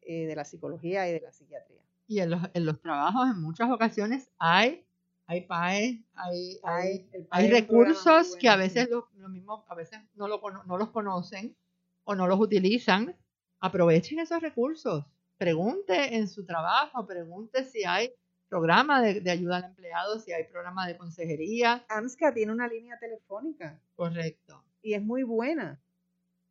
[0.02, 1.80] eh, de la psicología y de la psiquiatría.
[2.06, 4.84] Y en los, en los trabajos en muchas ocasiones hay
[5.26, 10.42] hay PAE, hay, hay, hay recursos que a veces lo, mismo, a veces no, lo,
[10.66, 11.56] no los conocen
[12.04, 13.16] o no los utilizan.
[13.60, 15.06] Aprovechen esos recursos.
[15.38, 18.12] Pregunte en su trabajo, pregunte si hay
[18.54, 21.84] programa de, de, ayuda al empleado, si hay programa de consejería.
[21.88, 23.80] AMSCA tiene una línea telefónica.
[23.96, 24.62] Correcto.
[24.80, 25.80] Y es muy buena.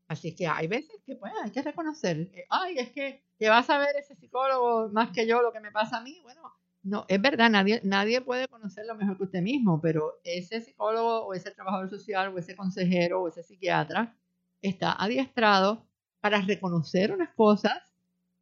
[0.09, 3.63] Así que hay veces que pues, hay que reconocer, ay, es que, que va a
[3.63, 6.19] saber ese psicólogo más que yo lo que me pasa a mí.
[6.23, 11.25] Bueno, no, es verdad, nadie, nadie puede conocerlo mejor que usted mismo, pero ese psicólogo
[11.25, 14.13] o ese trabajador social o ese consejero o ese psiquiatra
[14.61, 15.87] está adiestrado
[16.19, 17.92] para reconocer unas cosas,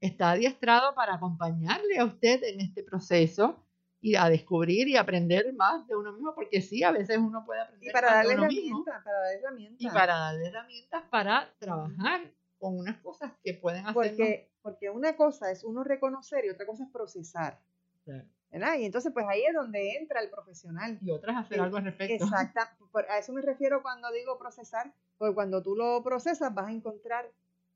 [0.01, 3.63] está adiestrado para acompañarle a usted en este proceso
[4.01, 7.61] y a descubrir y aprender más de uno mismo, porque sí, a veces uno puede
[7.61, 9.81] aprender y para darle herramientas, para darle herramientas.
[9.81, 13.93] Y para darle herramientas para trabajar con unas cosas que pueden hacer.
[13.93, 17.61] Porque, porque una cosa es uno reconocer y otra cosa es procesar.
[18.05, 20.97] Y entonces, pues ahí es donde entra el profesional.
[21.01, 22.25] Y otras hacer algo al respecto.
[22.25, 22.59] Exacto.
[23.07, 27.31] A eso me refiero cuando digo procesar, porque cuando tú lo procesas vas a encontrar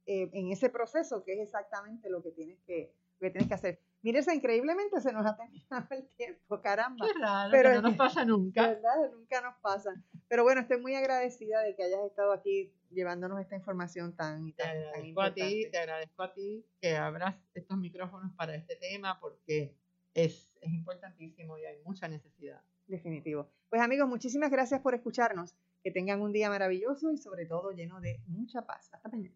[0.05, 3.79] eh, en ese proceso que es exactamente lo que tienes que, que tienes que hacer.
[4.01, 7.07] Mire, increíblemente se nos ha terminado el tiempo, caramba.
[7.07, 8.67] Qué raro, pero no nos pasa nunca.
[8.67, 9.11] ¿Verdad?
[9.11, 9.95] Nunca nos pasa.
[10.27, 14.63] Pero bueno, estoy muy agradecida de que hayas estado aquí llevándonos esta información tan, te
[14.63, 19.75] agradezco A ti, te agradezco a ti que abras estos micrófonos para este tema porque
[20.13, 22.61] es, es importantísimo y hay mucha necesidad.
[22.87, 23.49] Definitivo.
[23.69, 25.55] Pues amigos, muchísimas gracias por escucharnos.
[25.83, 28.89] Que tengan un día maravilloso y sobre todo lleno de mucha paz.
[28.91, 29.35] Hasta mañana.